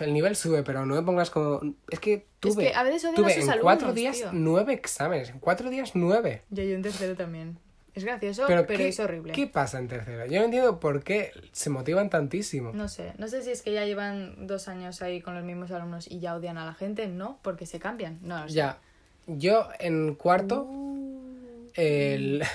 [0.00, 1.60] el nivel sube, pero no me pongas como...
[1.90, 4.30] Es que tuve, que a veces tuve sus en alumnos, cuatro días tío.
[4.32, 5.30] nueve exámenes.
[5.30, 6.42] En cuatro días nueve.
[6.50, 7.58] Yo, yo en tercero también.
[7.94, 9.32] Es gracioso, Pero, pero, ¿qué, es horrible.
[9.32, 10.26] ¿qué pasa en tercero?
[10.26, 12.72] Yo no entiendo por qué se motivan tantísimo.
[12.74, 15.70] No sé, no sé si es que ya llevan dos años ahí con los mismos
[15.70, 18.18] alumnos y ya odian a la gente, no, porque se cambian.
[18.20, 18.54] No, lo sé.
[18.54, 18.80] Ya,
[19.26, 21.68] yo en cuarto, Uh.
[21.74, 22.42] el...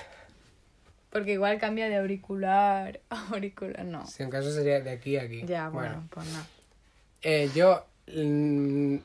[1.10, 4.06] Porque igual cambia de auricular a auricular, no.
[4.08, 5.44] Si en caso sería de aquí a aquí.
[5.46, 6.46] Ya, bueno, pues nada.
[7.22, 8.96] Eh, yo, mm,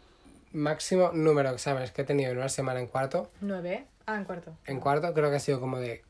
[0.52, 3.84] máximo número de exámenes que he tenido en una semana en cuarto, ¿Nueve?
[4.06, 4.56] Ah, en cuarto.
[4.66, 6.02] en cuarto creo que ha sido como de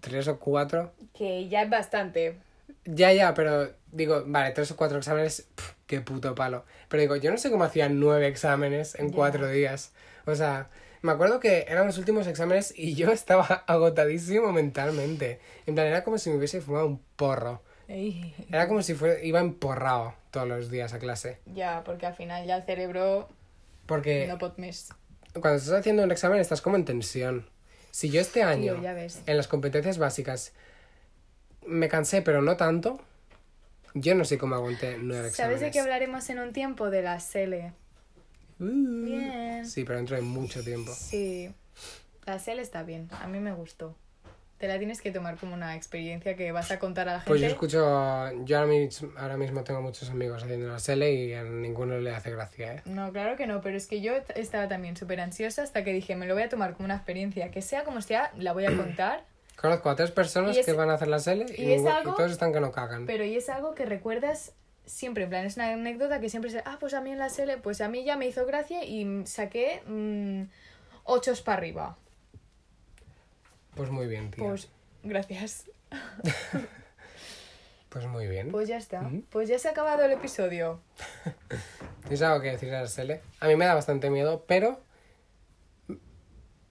[0.00, 0.92] tres o cuatro.
[1.12, 2.38] Que ya es bastante.
[2.84, 6.64] Ya, ya, pero digo, vale, tres o cuatro exámenes, pf, qué puto palo.
[6.88, 9.92] Pero digo, yo no sé cómo hacían nueve exámenes en cuatro días.
[10.26, 10.70] O sea,
[11.02, 15.40] me acuerdo que eran los últimos exámenes y yo estaba agotadísimo mentalmente.
[15.66, 17.62] En plan, era como si me hubiese fumado un porro.
[17.88, 21.38] Era como si fuera, iba emporrado todos los días a clase.
[21.46, 23.28] Ya, porque al final ya el cerebro
[23.86, 24.90] Porque no pot més.
[25.32, 27.46] cuando estás haciendo un examen estás como en tensión.
[27.90, 29.22] Si yo este año, Tío, ya ves.
[29.26, 30.52] en las competencias básicas,
[31.66, 33.00] me cansé, pero no tanto,
[33.94, 35.36] yo no sé cómo aguanté nueve exámenes.
[35.36, 36.90] ¿Sabes de qué hablaremos en un tiempo?
[36.90, 37.72] De la SELE.
[38.60, 39.66] Uh, Bien.
[39.66, 40.92] Sí, pero dentro de mucho tiempo.
[40.94, 41.52] Sí.
[42.26, 43.08] La SELE está bien.
[43.10, 43.96] A mí me gustó.
[44.60, 47.28] Te la tienes que tomar como una experiencia que vas a contar a la gente.
[47.30, 47.78] Pues yo escucho,
[48.44, 52.14] yo ahora mismo, ahora mismo tengo muchos amigos haciendo la SELE y a ninguno le
[52.14, 52.82] hace gracia, ¿eh?
[52.84, 55.94] No, claro que no, pero es que yo est- estaba también súper ansiosa hasta que
[55.94, 58.66] dije, me lo voy a tomar como una experiencia, que sea como sea, la voy
[58.66, 59.24] a contar,
[59.56, 61.90] Conozco a tres personas es- que van a hacer la SELE y, y es ninguno-
[61.90, 63.06] y algo- todos están que no cagan.
[63.06, 64.52] pero y es algo que recuerdas
[64.84, 67.30] siempre, en plan, es una anécdota que siempre se, ah, pues a mí en la
[67.30, 70.42] SELE, pues a mí ya me hizo gracia y saqué mm,
[71.04, 71.96] ochos para arriba.
[73.74, 74.44] Pues muy bien, tío.
[74.44, 74.68] Pues,
[75.02, 75.70] gracias.
[77.90, 78.52] Pues muy bien.
[78.52, 79.10] Pues ya está.
[79.30, 80.80] Pues ya se ha acabado el episodio.
[82.02, 83.20] ¿Tienes algo que decir a la SELE?
[83.40, 84.80] A mí me da bastante miedo, pero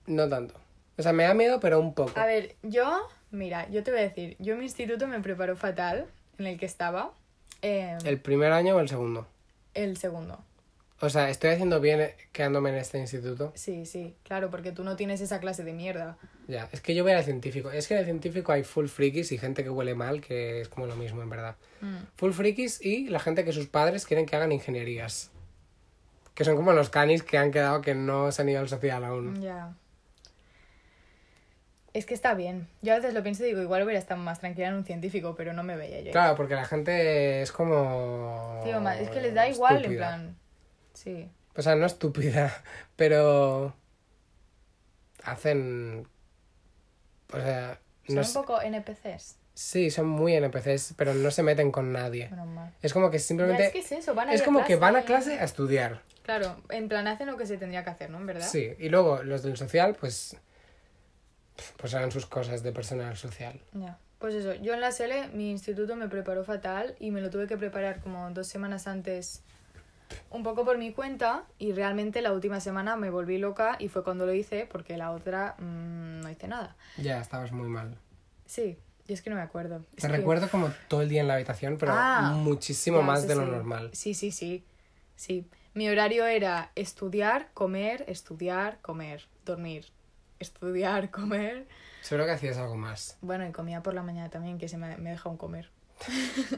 [0.06, 0.54] no tanto.
[0.96, 2.18] O sea, me da miedo, pero un poco.
[2.18, 6.06] A ver, yo, mira, yo te voy a decir, yo mi instituto me preparó fatal,
[6.38, 7.12] en el que estaba,
[7.60, 8.06] eh, el...
[8.06, 9.26] ¿El primer año o el segundo?
[9.96, 10.42] segundo.
[11.02, 13.52] O sea, estoy haciendo bien quedándome en este instituto.
[13.54, 16.18] Sí, sí, claro, porque tú no tienes esa clase de mierda.
[16.46, 17.70] Ya, es que yo voy al científico.
[17.70, 20.68] Es que en el científico hay full frikis y gente que huele mal, que es
[20.68, 21.56] como lo mismo, en verdad.
[21.80, 21.96] Mm.
[22.16, 25.30] Full frikis y la gente que sus padres quieren que hagan ingenierías.
[26.34, 29.02] Que son como los canis que han quedado que no se han ido al social
[29.02, 29.40] aún.
[29.40, 29.72] Ya.
[31.94, 32.68] Es que está bien.
[32.82, 35.34] Yo a veces lo pienso y digo, igual hubiera estado más tranquila en un científico,
[35.34, 36.12] pero no me veía yo.
[36.12, 38.60] Claro, porque la gente es como...
[38.64, 40.39] Tío, es que les da igual, en plan.
[41.02, 41.30] Sí.
[41.56, 42.62] O sea, no estúpida,
[42.96, 43.74] pero...
[45.24, 46.06] Hacen...
[47.32, 47.78] O sea...
[48.06, 49.36] Son un poco NPCs.
[49.54, 52.30] Sí, son muy NPCs, pero no se meten con nadie.
[52.82, 53.62] Es como que simplemente...
[53.62, 54.80] Ya, es que es eso, van a es a como que clase.
[54.80, 56.02] van a clase a estudiar.
[56.22, 58.18] Claro, en plan hacen lo que se tendría que hacer, ¿no?
[58.18, 58.46] En verdad.
[58.46, 60.36] Sí, y luego los del social, pues...
[61.76, 63.60] Pues hagan sus cosas de personal social.
[63.72, 63.98] Ya.
[64.18, 67.46] Pues eso, yo en la SELE, mi instituto me preparó fatal y me lo tuve
[67.46, 69.42] que preparar como dos semanas antes,
[70.30, 74.02] un poco por mi cuenta, y realmente la última semana me volví loca y fue
[74.04, 76.76] cuando lo hice, porque la otra mm, no hice nada.
[76.96, 77.96] Ya, estabas muy mal.
[78.46, 79.84] Sí, y es que no me acuerdo.
[79.96, 83.04] Es Te que- recuerdo como todo el día en la habitación, pero Ah, muchísimo Ya,
[83.04, 83.90] más de lo normal.
[83.92, 84.64] Sí, sí, sí.
[85.16, 85.46] Sí.
[85.74, 89.86] Mi horario era estudiar, comer, estudiar, comer, dormir.
[90.40, 91.68] Estudiar, comer.
[92.00, 93.16] Seguro que hacías algo más.
[93.20, 95.70] Bueno, y comía por la mañana también, que se me, me deja un comer.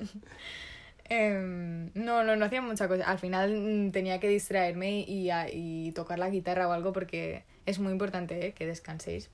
[1.15, 3.05] Em, no, no, no hacía mucha cosa.
[3.05, 7.93] Al final mm, tenía que distraerme y, tocar la guitarra o algo porque es muy
[7.93, 8.53] importante ¿eh?
[8.53, 9.29] que descanséis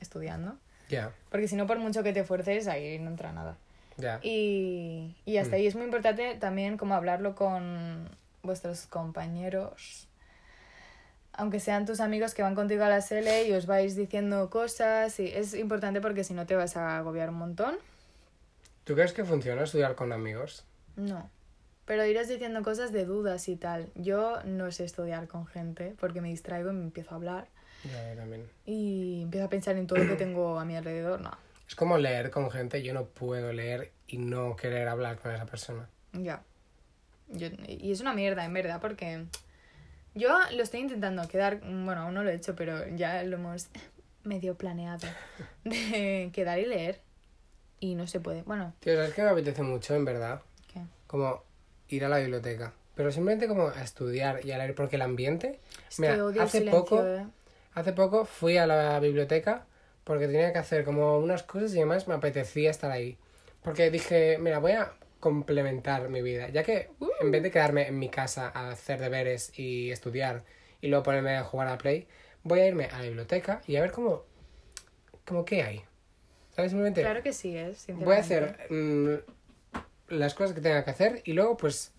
[0.00, 0.58] estudiando.
[1.30, 3.56] Porque si no, por mucho que te fuerces, ahí no entra nada.
[4.22, 5.58] Y, y hasta Mm.
[5.58, 8.10] ahí es muy importante también como hablarlo con
[8.42, 10.08] vuestros compañeros.
[11.32, 15.18] Aunque sean tus amigos que van contigo a la SL y os vais diciendo cosas.
[15.18, 17.76] Y es importante porque si no te vas a agobiar un montón.
[18.84, 20.66] ¿Tú crees que funciona estudiar con amigos?
[20.96, 21.30] No.
[21.84, 23.90] Pero irás diciendo cosas de dudas y tal.
[23.94, 27.48] Yo no sé estudiar con gente porque me distraigo y me empiezo a hablar.
[28.16, 28.48] También.
[28.64, 31.20] Y empiezo a pensar en todo lo que tengo a mi alrededor.
[31.20, 31.32] No.
[31.68, 32.82] Es como leer con gente.
[32.82, 35.88] Yo no puedo leer y no querer hablar con esa persona.
[36.12, 36.42] Ya.
[37.28, 39.24] Yo- y es una mierda, en verdad, porque
[40.14, 41.58] yo lo estoy intentando quedar.
[41.60, 43.68] Bueno, aún no lo he hecho, pero ya lo hemos
[44.22, 45.08] medio planeado
[45.64, 47.00] de quedar y leer.
[47.80, 48.42] Y no se puede.
[48.42, 50.40] Bueno, Tío, ¿sabes qué me apetece mucho, en verdad?
[51.12, 51.44] Como
[51.88, 52.72] ir a la biblioteca.
[52.94, 55.60] Pero simplemente como a estudiar y a leer, porque el ambiente...
[55.90, 57.26] Es Mira, que odio hace el silencio, poco, eh.
[57.74, 59.66] hace poco fui a la biblioteca
[60.04, 63.18] porque tenía que hacer como unas cosas y además me apetecía estar ahí.
[63.62, 66.48] Porque dije, mira, voy a complementar mi vida.
[66.48, 66.88] Ya que
[67.20, 70.44] en vez de quedarme en mi casa a hacer deberes y estudiar
[70.80, 72.08] y luego ponerme a jugar a Play,
[72.42, 74.24] voy a irme a la biblioteca y a ver cómo,
[75.26, 75.84] cómo qué hay.
[76.56, 76.72] ¿Sabes?
[76.72, 77.86] Simplemente Claro que sí, es.
[77.88, 78.68] voy a hacer
[80.12, 81.92] las cosas que tenga que hacer y luego pues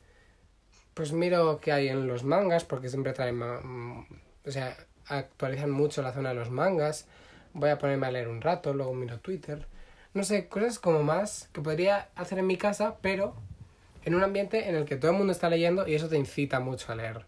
[0.94, 4.06] pues miro qué hay en los mangas porque siempre traen mm,
[4.46, 7.08] o sea actualizan mucho la zona de los mangas.
[7.54, 9.68] Voy a ponerme a leer un rato luego miro Twitter.
[10.14, 13.36] No sé cosas como más que podría hacer en mi casa pero
[14.06, 16.60] en un ambiente en el que todo el mundo está leyendo y eso te incita
[16.60, 17.26] mucho a leer.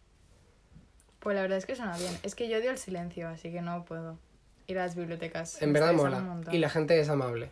[1.19, 2.15] Pues la verdad es que suena bien.
[2.21, 4.19] Es que yo odio el silencio, así que no puedo.
[4.67, 5.61] Ir a las bibliotecas.
[5.61, 6.41] en verdad mola.
[6.51, 7.51] y la gente es amable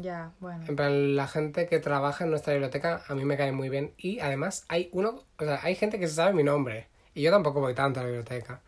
[0.00, 0.64] Ya, bueno.
[0.68, 3.92] En plan, la gente que trabaja en nuestra biblioteca a mí me cae muy bien.
[3.98, 6.86] Y además hay uno, o sea, hay gente que se sabe mi nombre.
[7.14, 8.60] Y yo tampoco voy tanto a la biblioteca.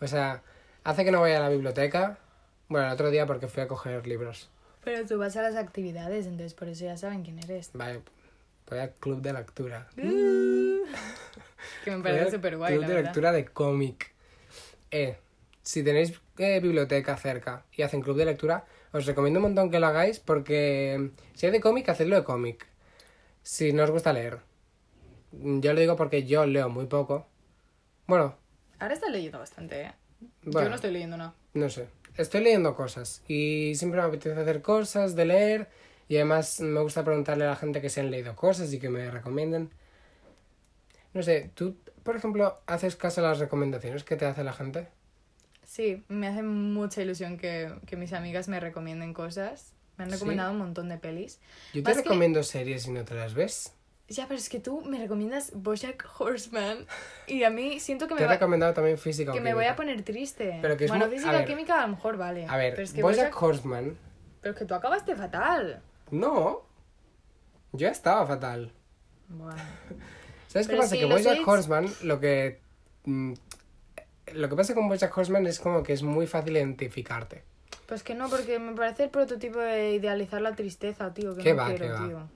[0.00, 0.42] O sea,
[0.84, 2.18] hace que no vaya a la biblioteca.
[2.68, 4.48] Bueno, el otro día porque fui a coger libros.
[4.84, 7.70] Pero tú vas a las actividades, entonces por eso ya saben quién eres.
[7.74, 8.00] Vale,
[8.68, 9.86] voy al club de lectura.
[11.84, 13.08] Que me parece súper guay, Club la de verdad.
[13.10, 14.12] lectura de cómic.
[14.90, 15.16] Eh,
[15.62, 19.80] si tenéis eh, biblioteca cerca y hacen club de lectura, os recomiendo un montón que
[19.80, 22.66] lo hagáis porque si hay de cómic, hacedlo de cómic.
[23.42, 24.40] Si no os gusta leer.
[25.32, 27.26] Mm, Yo lo digo porque yo leo muy poco.
[28.06, 28.36] Bueno,
[28.78, 29.92] Ahora estás leyendo bastante, ¿eh?
[30.42, 30.62] Bueno.
[30.62, 31.34] Yo no estoy leyendo nada.
[31.54, 31.88] no sé.
[32.16, 35.68] Estoy leyendo cosas y siempre me apetece hacer cosas, de leer
[36.08, 38.90] y además me gusta preguntarle a la gente que se han leído cosas y que
[38.90, 39.70] me recomienden.
[41.14, 44.88] No sé, tú, por ejemplo, haces caso a las recomendaciones que te hace la gente.
[45.72, 49.72] Sí, me hace mucha ilusión que, que mis amigas me recomienden cosas.
[49.96, 50.16] Me han ¿Sí?
[50.16, 51.40] recomendado un montón de pelis.
[51.72, 53.72] Yo te que- recomiendo series y no te las ves.
[54.08, 56.84] Ya, pero es que tú me recomiendas Bojack Horseman
[57.26, 59.54] y a mí siento que Te me, he va- recomendado también física o que me
[59.54, 60.58] voy a poner triste.
[60.60, 62.44] Pero que es bueno, muy- física química a lo mejor vale.
[62.46, 63.96] A ver, pero es que Bojack Bojack- Horseman...
[64.42, 65.80] Pero es que tú acabaste fatal.
[66.10, 66.60] No.
[67.72, 68.70] Yo estaba fatal.
[69.28, 69.56] Bueno.
[70.48, 70.96] ¿Sabes qué pasa?
[70.96, 72.60] que Bojack Horseman, lo que...
[74.34, 77.42] Lo que pasa con Bojack Horseman es como que es muy fácil identificarte.
[77.86, 81.34] Pues que no, porque me parece el prototipo de idealizar la tristeza, tío.
[81.36, 82.06] Que ¿Qué no va, quiero, qué va?
[82.06, 82.28] tío.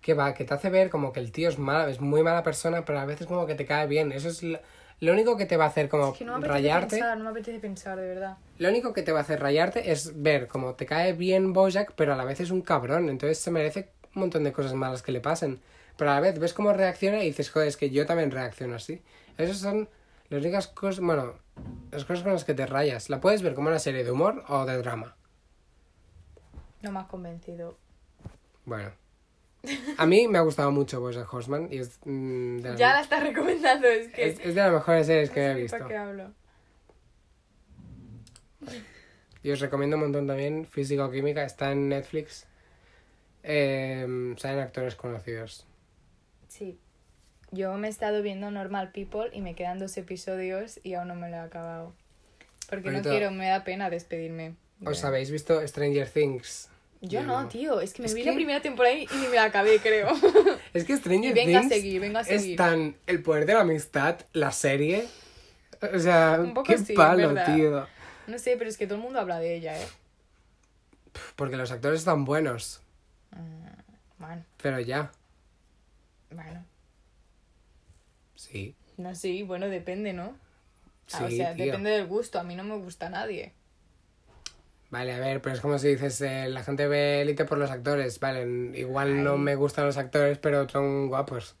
[0.00, 2.42] Que va, que te hace ver como que el tío es mala, es muy mala
[2.42, 4.12] persona, pero a veces como que te cae bien.
[4.12, 4.58] Eso es lo,
[5.00, 6.96] lo único que te va a hacer como Es que no me rayarte.
[6.96, 8.36] pensar, no me apetece pensar, de verdad.
[8.58, 11.92] Lo único que te va a hacer rayarte es ver como te cae bien Bojack,
[11.94, 13.08] pero a la vez es un cabrón.
[13.08, 15.60] Entonces se merece un montón de cosas malas que le pasen.
[15.96, 18.76] Pero a la vez ves cómo reacciona y dices, joder, es que yo también reacciono
[18.76, 19.02] así.
[19.36, 19.88] Esas son
[20.30, 21.34] las únicas cosas, bueno,
[21.90, 23.10] las cosas con las que te rayas.
[23.10, 25.16] La puedes ver como una serie de humor o de drama.
[26.82, 27.76] No me has convencido.
[28.64, 28.90] Bueno.
[29.96, 33.22] A mí me ha gustado mucho Bojack Horseman y es, mm, de Ya la estás
[33.22, 34.28] recomendando, es que.
[34.28, 35.76] es, es de las mejores series no que he visto.
[35.76, 36.32] ¿Para qué hablo?
[39.42, 42.46] Y os recomiendo un montón también Física o Química, está en Netflix.
[43.42, 45.66] Eh, salen actores conocidos.
[46.48, 46.78] Sí.
[47.50, 51.14] Yo me he estado viendo Normal People y me quedan dos episodios y aún no
[51.14, 51.94] me lo he acabado.
[52.68, 54.54] Porque Ahorita- no quiero, me da pena despedirme.
[54.84, 56.68] ¿Os habéis visto Stranger Things?
[57.00, 59.36] Yo no, tío, es que me Es vi que- la primera temporada y ni me
[59.36, 60.08] la acabé, creo.
[60.74, 62.56] Es que Stranger Y venga a Things seguir, venga a es seguir.
[62.56, 65.06] tan el poder de la amistad, la serie.
[65.94, 67.54] O sea, Un poco qué sí, palo, ¿verdad?
[67.54, 67.86] tío.
[68.26, 69.86] No sé, pero es que todo el mundo habla de ella, ¿eh?
[71.36, 72.82] Porque los actores están buenos,
[74.18, 75.10] Bueno, pero ya,
[76.30, 76.64] bueno.
[78.38, 78.74] Sí.
[78.96, 80.36] No, sí, bueno, depende, ¿no?
[81.12, 81.66] Ah, o sea, tío.
[81.66, 82.38] depende del gusto.
[82.38, 83.52] A mí no me gusta nadie.
[84.90, 87.70] Vale, a ver, pero es como si dices, eh, la gente ve élite por los
[87.70, 88.18] actores.
[88.20, 88.42] Vale,
[88.78, 91.56] igual no me gustan los actores, pero son guapos.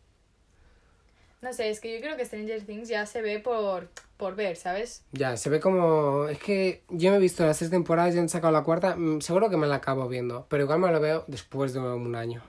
[1.40, 4.56] No sé, es que yo creo que Stranger Things ya se ve por, por ver,
[4.56, 5.04] ¿sabes?
[5.12, 6.26] Ya, se ve como...
[6.28, 8.96] Es que yo me he visto las tres temporadas y han sacado la cuarta.
[8.96, 12.14] mm, Seguro que me la acabo viendo, pero igual me lo veo después de un
[12.16, 12.42] año.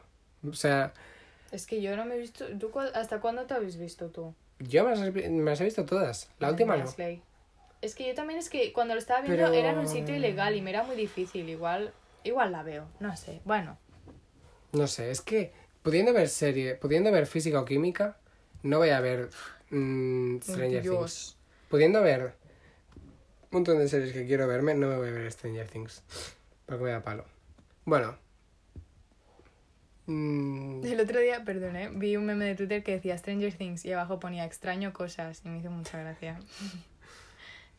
[0.47, 0.93] O sea,
[1.51, 2.45] Es que yo no me he visto...
[2.59, 4.33] ¿Tú cuál- ¿Hasta cuándo te habéis visto tú?
[4.59, 6.29] yo me las, he- me las he visto todas.
[6.39, 6.85] La última no.
[7.81, 10.13] Es que yo también es que cuando lo estaba viendo Pero- era en un sitio
[10.15, 11.47] ilegal y me era muy difícil.
[11.49, 11.93] Igual,
[12.23, 13.39] igual la veo, no sé.
[13.45, 13.77] Bueno,
[14.73, 18.17] No sé, es que pudiendo ver serie, pudiendo ver física o química,
[18.63, 19.29] no voy a ver
[19.69, 21.37] mm, Stranger Things.
[21.69, 22.33] Pudiendo ver
[23.43, 26.03] un montón de series que quiero verme, no me voy a ver Stranger Things.
[26.65, 27.23] Porque me da palo.
[27.85, 28.17] Bueno.
[30.11, 31.89] Mm, El otro día, perdón, ¿eh?
[31.93, 35.49] vi un meme de Twitter que decía Stranger Things y abajo ponía extraño cosas y
[35.49, 36.39] me hizo mucha gracia.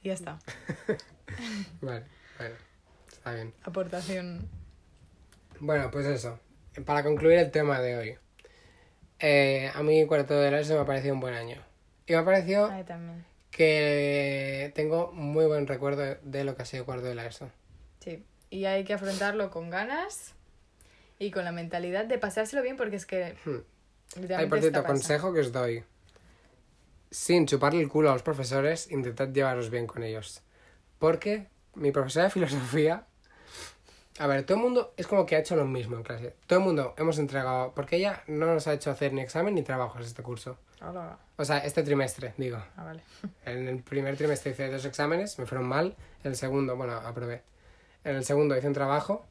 [0.00, 0.38] y ya está.
[1.80, 2.04] vale,
[2.38, 2.54] Bueno,
[3.10, 3.52] está bien.
[3.64, 4.48] Aportación.
[5.58, 6.38] Bueno, pues eso.
[6.86, 8.18] Para concluir el tema de hoy.
[9.18, 11.60] Eh, a mí cuarto de la ESO me ha parecido un buen año.
[12.06, 12.70] Y me ha parecido
[13.50, 17.50] que tengo muy buen recuerdo de lo que ha sido cuarto de la ESO.
[17.98, 18.24] Sí.
[18.50, 20.36] Y hay que afrontarlo con ganas
[21.20, 23.36] y con la mentalidad de pasárselo bien porque es que...
[23.44, 23.58] Hmm.
[24.36, 25.84] Ay, por cierto, consejo que os doy.
[27.10, 30.42] Sin chuparle el culo a los profesores, intentad llevaros bien con ellos.
[30.98, 33.06] Porque mi profesora de filosofía...
[34.18, 36.34] A ver, todo el mundo es como que ha hecho lo mismo en clase.
[36.46, 37.72] Todo el mundo hemos entregado...
[37.74, 40.56] Porque ella no nos ha hecho hacer ni examen ni trabajos este curso.
[40.80, 41.18] Hola.
[41.36, 42.56] O sea, este trimestre, digo.
[42.76, 43.02] Ah, vale.
[43.44, 45.96] En el primer trimestre hice dos exámenes, me fueron mal.
[46.24, 47.42] En el segundo, bueno, aprobé.
[48.04, 49.26] En el segundo hice un trabajo.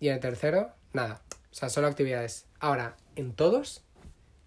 [0.00, 1.22] Y en el tercero, nada.
[1.50, 2.46] O sea, solo actividades.
[2.60, 3.84] Ahora, en todos,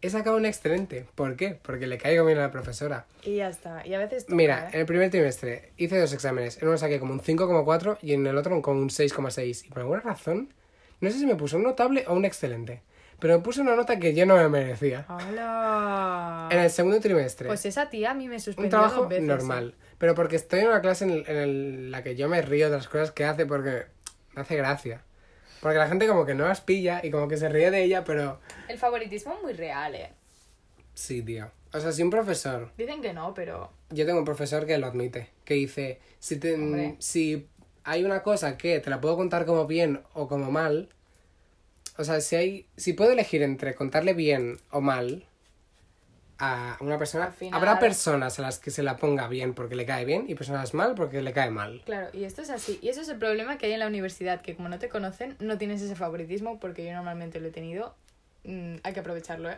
[0.01, 1.05] he sacado un excelente.
[1.15, 1.59] ¿Por qué?
[1.61, 3.05] Porque le caigo bien a la profesora.
[3.23, 3.85] Y ya está.
[3.85, 4.25] Y a veces...
[4.25, 4.79] toca, Mira, en ¿eh?
[4.81, 6.61] el primer trimestre hice dos exámenes.
[6.61, 9.65] En uno saqué como un 5,4 y en el otro como un 6,6.
[9.65, 10.53] Y por alguna razón,
[11.01, 12.81] no sé si me puso un notable o un excelente.
[13.19, 15.05] Pero me puso una nota que yo no me merecía.
[15.09, 16.49] ¡Hola!
[16.51, 17.47] En el segundo trimestre.
[17.47, 19.23] Pues esa tía a mí me suspendió un trabajo dos veces.
[19.23, 19.27] ¿eh?
[19.27, 19.75] normal.
[19.97, 22.69] Pero porque estoy en una clase en, el- en el- la que yo me río
[22.69, 23.85] de las cosas que hace porque
[24.33, 25.03] me hace gracia.
[25.66, 28.03] Porque la gente como que no las pilla y como que se ríe de ella,
[28.03, 30.11] pero El favoritismo es muy real, ¿eh?
[30.93, 31.49] sí, tío.
[31.74, 33.72] O sea, si un profesor, Dicen que no, pero...
[33.89, 36.95] yo tengo un profesor que lo admite, que dice, si, te- Hombre.
[36.99, 37.47] si
[37.84, 40.89] hay una cosa que te la puedo contar como bien o como mal,
[41.97, 45.26] o sea, si hay, si puedo elegir entre contarle bien o mal
[46.38, 49.75] a una persona, Al final- habrá personas a las que se la ponga bien porque
[49.75, 51.81] le cae bien y personas mal porque le cae mal.
[51.86, 52.77] Claro, y esto es así.
[52.81, 55.38] Y eso es el problema que hay en la universidad, que como no te conocen,
[55.39, 57.95] no tienes ese favoritismo, porque yo normalmente lo he tenido.
[58.43, 59.57] Mm, hay que aprovecharlo, ¿eh?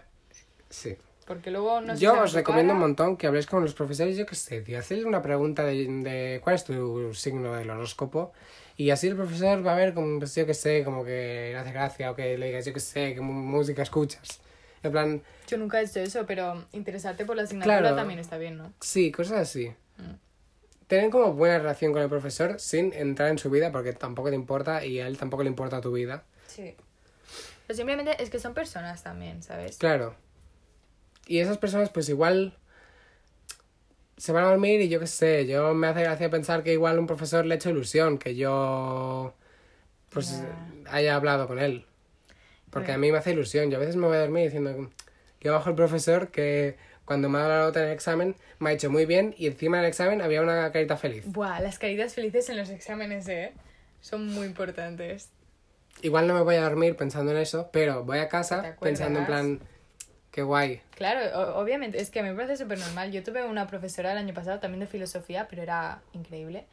[0.69, 0.97] Sí.
[1.25, 4.35] Porque luego no Yo os recomiendo un montón que habléis con los profesores, yo qué
[4.35, 8.31] sé, tío, hacedles una pregunta de, de cuál es tu signo del horóscopo
[8.77, 11.57] y así el profesor va a ver como, pues, yo qué sé, como que le
[11.57, 14.39] hace gracia o que le digas, yo qué sé, qué música escuchas.
[14.87, 17.95] En plan, Yo nunca he hecho eso, pero interesarte por la asignatura Claro.
[17.95, 18.73] también está bien, ¿no?
[18.81, 19.69] sí, cosas así.
[19.97, 20.15] Mm.
[20.87, 24.35] Tener como buena relación con el profesor sin entrar en su vida porque tampoco te
[24.35, 26.23] importa y a él tampoco le importa tu vida.
[26.47, 26.75] Sí.
[27.67, 29.77] Pero simplemente es que son personas también, ¿sabes?
[29.77, 30.15] Claro.
[31.25, 32.57] Y esas personas pues igual
[34.15, 36.97] se van a dormir y yo qué sé, yo me hace gracia pensar que igual
[36.97, 39.33] un profesor le ha hecho ilusión que yo
[40.09, 40.91] pues Ya.
[40.93, 41.85] haya hablado con él.
[42.69, 43.71] Porque a mí me hace ilusión.
[43.71, 44.89] Yo a veces me voy a dormir diciendo
[45.39, 48.69] que bajo el profesor que cuando me ha dado la nota en el examen me
[48.69, 51.23] ha hecho muy bien y encima del examen había una carita feliz.
[51.25, 53.53] Buah, las caídas felices en los exámenes, ¿eh?
[54.01, 55.29] Son muy importantes.
[56.01, 59.19] Igual no me voy a dormir pensando en eso, pero voy a ¿Te casa pensando
[59.19, 59.59] en plan,
[60.31, 60.81] qué guay.
[60.95, 63.11] Claro, obviamente, es que me parece súper normal.
[63.11, 66.65] Yo tuve una profesora el año pasado también de filosofía, pero era increíble.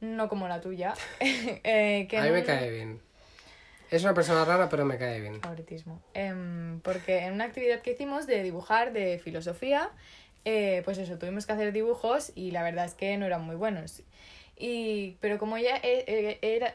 [0.00, 0.94] No como la tuya.
[1.20, 3.00] Eh, que A mí no- me cae bien.
[3.90, 5.40] Es una persona rara, pero me cae bien.
[5.40, 6.02] Favoritismo.
[6.14, 9.90] Em, porque en una actividad que hicimos de dibujar, de filosofía,
[10.44, 13.56] eh, pues eso, tuvimos que hacer dibujos y la verdad es que no eran muy
[13.56, 14.02] buenos.
[14.56, 16.72] Y, pero como ella eh, eh, era,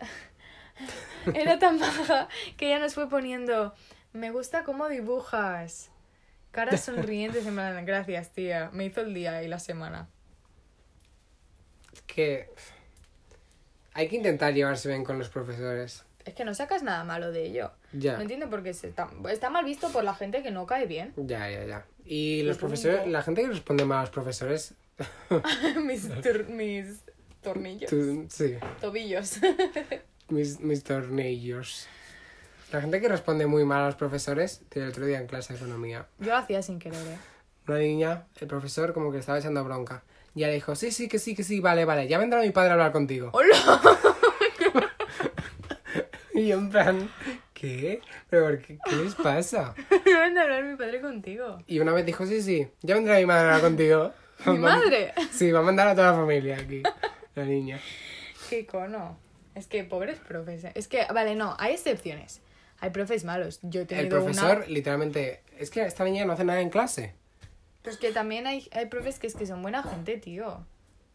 [1.33, 3.73] era tan baja que ella nos fue poniendo,
[4.13, 5.89] me gusta cómo dibujas.
[6.51, 10.09] Caras sonrientes en plan, gracias tía, me hizo el día y la semana.
[12.07, 12.49] que
[13.93, 16.05] hay que intentar llevarse bien con los profesores.
[16.25, 17.71] Es que no sacas nada malo de ello.
[17.93, 18.15] Ya.
[18.15, 20.85] No entiendo por qué se está, está mal visto por la gente que no cae
[20.85, 21.13] bien.
[21.15, 21.85] Ya, ya, ya.
[22.05, 24.73] Y los profesores, la gente que responde mal a los profesores,
[25.83, 26.07] mis,
[26.49, 27.01] mis
[27.41, 27.89] tornillos.
[28.29, 29.37] sí, Tobillos.
[30.29, 31.87] mis, mis tornillos.
[32.71, 35.59] La gente que responde muy mal a los profesores, el otro día en clase de
[35.59, 37.17] economía, Yo lo hacía sin querer, ¿eh?
[37.67, 40.03] una niña, el profesor como que estaba echando bronca.
[40.33, 42.69] Y ella dijo, sí, sí, que sí, que sí, vale, vale, ya vendrá mi padre
[42.69, 43.29] a hablar contigo.
[43.33, 43.97] ¡Hola!
[46.33, 47.09] Y yo en plan,
[47.53, 48.01] ¿qué?
[48.29, 49.73] ¿Pero por qué, qué les pasa?
[50.05, 51.59] Me van a hablar mi padre contigo.
[51.67, 54.13] Y una vez dijo, sí, sí, ya vendrá mi madre a hablar contigo.
[54.45, 55.13] ¿Mi madre?
[55.31, 56.81] Sí, va a mandar a toda la familia aquí,
[57.35, 57.79] la niña.
[58.49, 59.17] ¡Qué cono!
[59.55, 60.63] Es que pobres profes.
[60.63, 60.71] ¿eh?
[60.75, 62.41] Es que, vale, no, hay excepciones.
[62.79, 63.59] Hay profes malos.
[63.61, 64.65] Yo he El tenido profesor, una...
[64.67, 67.13] literalmente, es que esta niña no hace nada en clase.
[67.83, 70.65] Pues que también hay, hay profes que es que son buena gente, tío.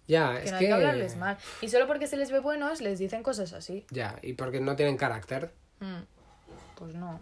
[0.09, 0.64] Ya, Que es no que...
[0.64, 1.36] hay que hablarles mal.
[1.61, 3.84] Y solo porque se les ve buenos, les dicen cosas así.
[3.90, 5.52] Ya, y porque no tienen carácter.
[5.80, 6.02] Mm.
[6.76, 7.20] Pues no.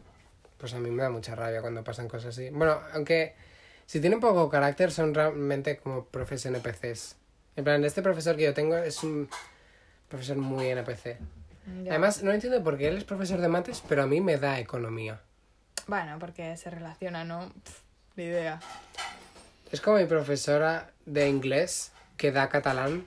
[0.58, 2.50] Pues a mí me da mucha rabia cuando pasan cosas así.
[2.50, 3.34] Bueno, aunque
[3.86, 7.16] si tienen poco carácter son realmente como profes NPCs.
[7.56, 9.28] En plan, este profesor que yo tengo es un
[10.08, 11.18] profesor muy NPC.
[11.84, 11.92] Ya.
[11.92, 14.58] Además, no entiendo por qué él es profesor de mates, pero a mí me da
[14.58, 15.20] economía.
[15.86, 17.48] Bueno, porque se relaciona, ¿no?
[17.62, 17.80] Pff,
[18.16, 18.60] ni idea.
[19.70, 23.06] Es como mi profesora de inglés que da catalán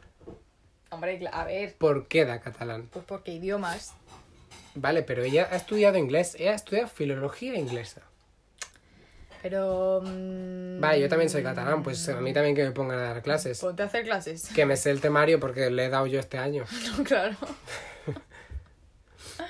[0.90, 2.88] Hombre, a ver, ¿Por qué da catalán?
[2.92, 3.94] pues porque idiomas.
[4.76, 6.36] Vale, pero ella ha estudiado inglés.
[6.40, 8.02] Ella estudia filología inglesa.
[9.42, 10.02] Pero.
[10.06, 13.22] mm, Vale, yo también soy catalán, pues a mí también que me pongan a dar
[13.22, 13.60] clases.
[13.60, 14.50] Ponte a hacer clases.
[14.56, 16.64] Que me sé el temario porque le he dado yo este año.
[16.98, 17.36] No, claro.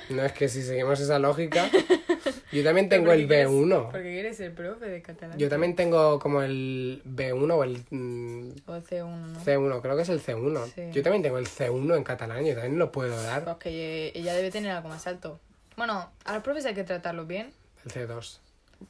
[0.10, 1.70] No es que si seguimos esa lógica.
[2.52, 3.92] Yo también tengo el Porque quieres- B1.
[3.92, 5.38] Porque quieres ser profe de catalán.
[5.38, 9.40] Yo también tengo como el B1 o el mm, O C1, ¿no?
[9.44, 10.66] C1, creo que es el C1.
[10.74, 10.82] Sí.
[10.94, 13.44] Yo también tengo el C1 en catalán, yo también lo puedo dar.
[13.44, 15.40] Pues que ella debe tener algo más alto.
[15.76, 17.52] Bueno, a los profes hay que tratarlos bien.
[17.86, 18.40] El C2.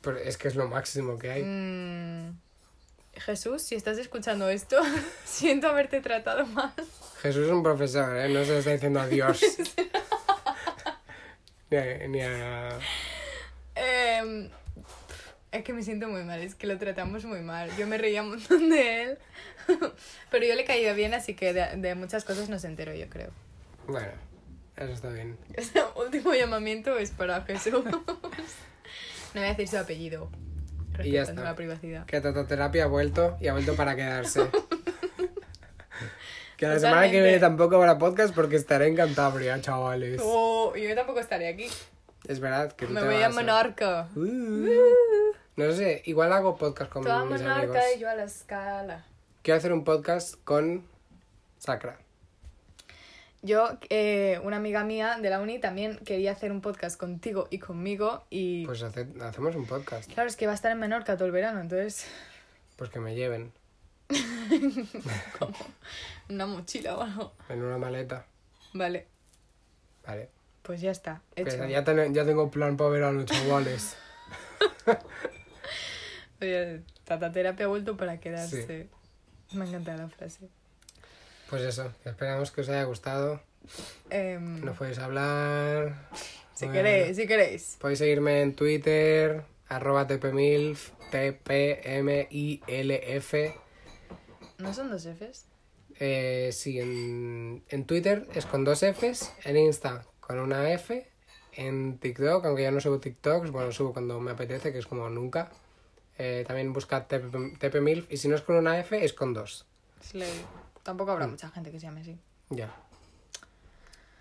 [0.02, 1.44] Pero es que es lo máximo que hay.
[1.44, 2.38] Mm,
[3.16, 4.78] Jesús, si estás escuchando esto,
[5.26, 6.72] siento haberte tratado mal.
[7.22, 8.30] Jesús es un profesor, ¿eh?
[8.30, 9.42] No se está diciendo adiós.
[11.70, 12.08] ni a...
[12.08, 12.80] Ni a...
[13.76, 14.50] Em,
[15.52, 17.70] es que me siento muy mal, es que lo tratamos muy mal.
[17.78, 19.18] Yo me reía un montón de él.
[20.32, 23.10] Pero yo le caía bien, así que de, de muchas cosas no se enteró, yo
[23.10, 23.32] creo.
[23.88, 24.12] Bueno,
[24.76, 25.38] eso está bien.
[25.54, 27.84] Este último llamamiento es para Jesús.
[29.34, 30.32] No voy a decir su apellido.
[31.04, 31.44] Y ya está.
[31.44, 32.06] la privacidad.
[32.06, 34.50] Que Tatoterapia ha vuelto y ha vuelto para quedarse.
[36.58, 40.20] que la semana que viene tampoco habrá podcast porque estaré en Cantabria, chavales.
[40.24, 41.68] Oh, yo tampoco estaré aquí.
[42.28, 44.10] Es verdad que tú Me te voy a Menorca.
[44.16, 44.68] Uh.
[45.56, 47.78] No sé, igual hago podcast con Tú a mis Menorca amigos.
[47.96, 49.06] y yo a la escala.
[49.44, 50.84] Quiero hacer un podcast con
[51.58, 51.98] Sacra.
[53.44, 57.60] Yo, eh, una amiga mía de la uni también quería hacer un podcast contigo y
[57.60, 58.66] conmigo y...
[58.66, 60.12] Pues hace- hacemos un podcast.
[60.12, 62.08] Claro, es que va a estar en Menorca todo el verano, entonces...
[62.76, 63.52] Pues que me lleven
[66.30, 67.34] Una mochila o algo.
[67.50, 68.26] en una maleta.
[68.74, 69.08] Vale,
[70.06, 70.30] Vale.
[70.62, 71.66] pues ya está, hecho.
[71.68, 73.96] ya, ten- ya tengo plan para verano, chavales.
[76.42, 78.88] Oye, Tataterapia ha vuelto para quedarse.
[79.54, 80.50] Me encanta la frase.
[81.50, 83.42] Pues eso, esperamos que os haya gustado.
[84.10, 86.08] Em, Nos podéis hablar.
[86.54, 87.78] si Bueno, queréis, si queréis.
[87.80, 90.92] Podéis seguirme en Twitter, arroba tpmilf,
[92.18, 93.56] t-p-m-i-l-f.
[94.58, 95.46] ¿No son dos Fs?
[96.00, 101.10] Eh, sí, en, en Twitter es con dos Fs, en Insta con una F,
[101.54, 105.10] en TikTok, aunque ya no subo TikToks, bueno, subo cuando me apetece, que es como
[105.10, 105.50] nunca.
[106.18, 109.66] Eh, también buscad TP, tpmilf y si no es con una F es con dos.
[110.02, 110.46] Slay.
[110.84, 112.18] Tampoco habrá mucha gente que se llame así.
[112.50, 112.74] Ya.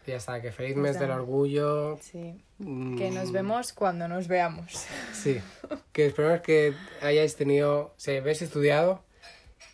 [0.06, 1.98] Y ya está, que feliz mes del orgullo.
[2.00, 2.40] Sí.
[2.58, 4.86] Mm, Que nos vemos cuando nos veamos.
[5.12, 5.40] Sí,
[5.92, 9.02] que esperemos que hayáis tenido, si habéis estudiado,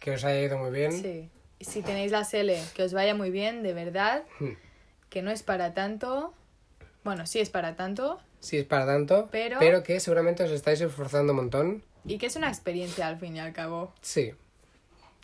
[0.02, 0.92] que os haya ido muy bien.
[0.92, 1.30] Sí.
[1.60, 4.24] Si tenéis la SL, que os vaya muy bien, de verdad.
[4.40, 4.52] Hmm.
[5.08, 6.34] Que no es para tanto.
[7.04, 8.20] Bueno, sí es para tanto.
[8.40, 11.84] Sí, es para tanto, Pero- que seguramente os estáis esforzando un montón.
[12.04, 13.92] Y que es una experiencia al fin y al cabo.
[14.00, 14.32] Sí.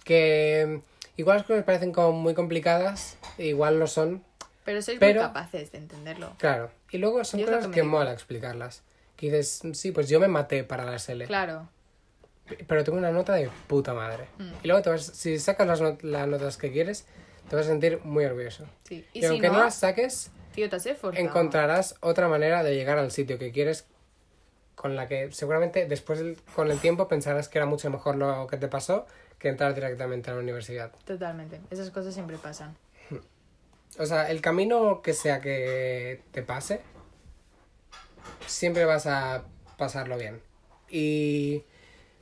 [0.05, 4.23] Que mm, igual las cosas parecen como muy complicadas, e igual lo son,
[4.65, 6.35] Pero sois Pero- muy capaces de entenderlo.
[6.39, 6.71] claro.
[6.91, 8.83] Y luego son Yo cosas que que, mola explicarlas.
[9.17, 11.69] Que dices, sí, pues yo me maté para la SL, Claro.
[12.67, 14.27] Pero tengo una nota de puta madre.
[14.39, 14.51] Mm.
[14.63, 17.07] Y luego te vas, si sacas las, not- las notas que quieres,
[17.49, 18.67] te vas a sentir muy orgulloso.
[18.85, 19.07] Sí.
[19.13, 21.27] Y, Y, si aunque no, no las saques, tío, te has esforzado.
[21.27, 23.87] encontrarás otra manera de llegar al sitio que quieres
[24.75, 28.47] con la que seguramente después del- con el tiempo pensarás que era mucho mejor lo
[28.47, 29.07] que te pasó
[29.39, 30.91] que entrar directamente a la universidad.
[31.05, 31.61] Totalmente.
[31.71, 32.77] Esas cosas siempre pasan.
[33.99, 36.81] O sea, el camino que sea que te pase,
[38.47, 39.45] siempre vas a
[39.77, 40.41] pasarlo bien.
[40.91, 41.65] Y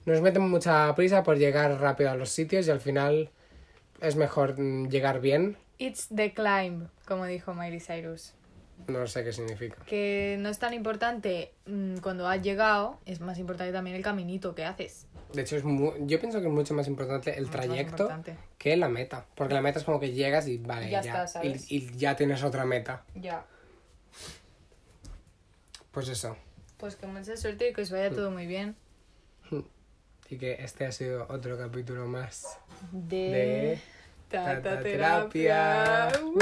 [0.07, 3.31] nos metemos mucha prisa por llegar rápido a los sitios y al final
[4.01, 5.57] es mejor mm, llegar bien.
[5.79, 8.33] It's the climb, como dijo Miley Cyrus.
[8.89, 9.77] No sé qué significa.
[9.87, 14.55] Que no es tan importante mm, cuando has llegado, es más importante también el caminito
[14.55, 15.07] que haces.
[15.33, 18.37] De hecho, es mu- yo pienso que es mucho más importante el Mucho trayecto importante.
[18.59, 19.27] que la meta.
[19.35, 21.11] Porque la meta es como que llegas y vale, Ya ya.
[21.11, 21.71] está, ¿sabes?
[21.71, 23.03] Y, y ya tienes otra meta.
[23.15, 23.45] Ya.
[25.91, 26.37] Pues eso.
[26.77, 28.77] Pues que mucha suerte y que os vaya todo muy bien.
[30.27, 32.59] Así que este ha sido otro capítulo más
[32.91, 33.79] de,
[34.29, 36.11] Tata Terapia.
[36.21, 36.33] Uh.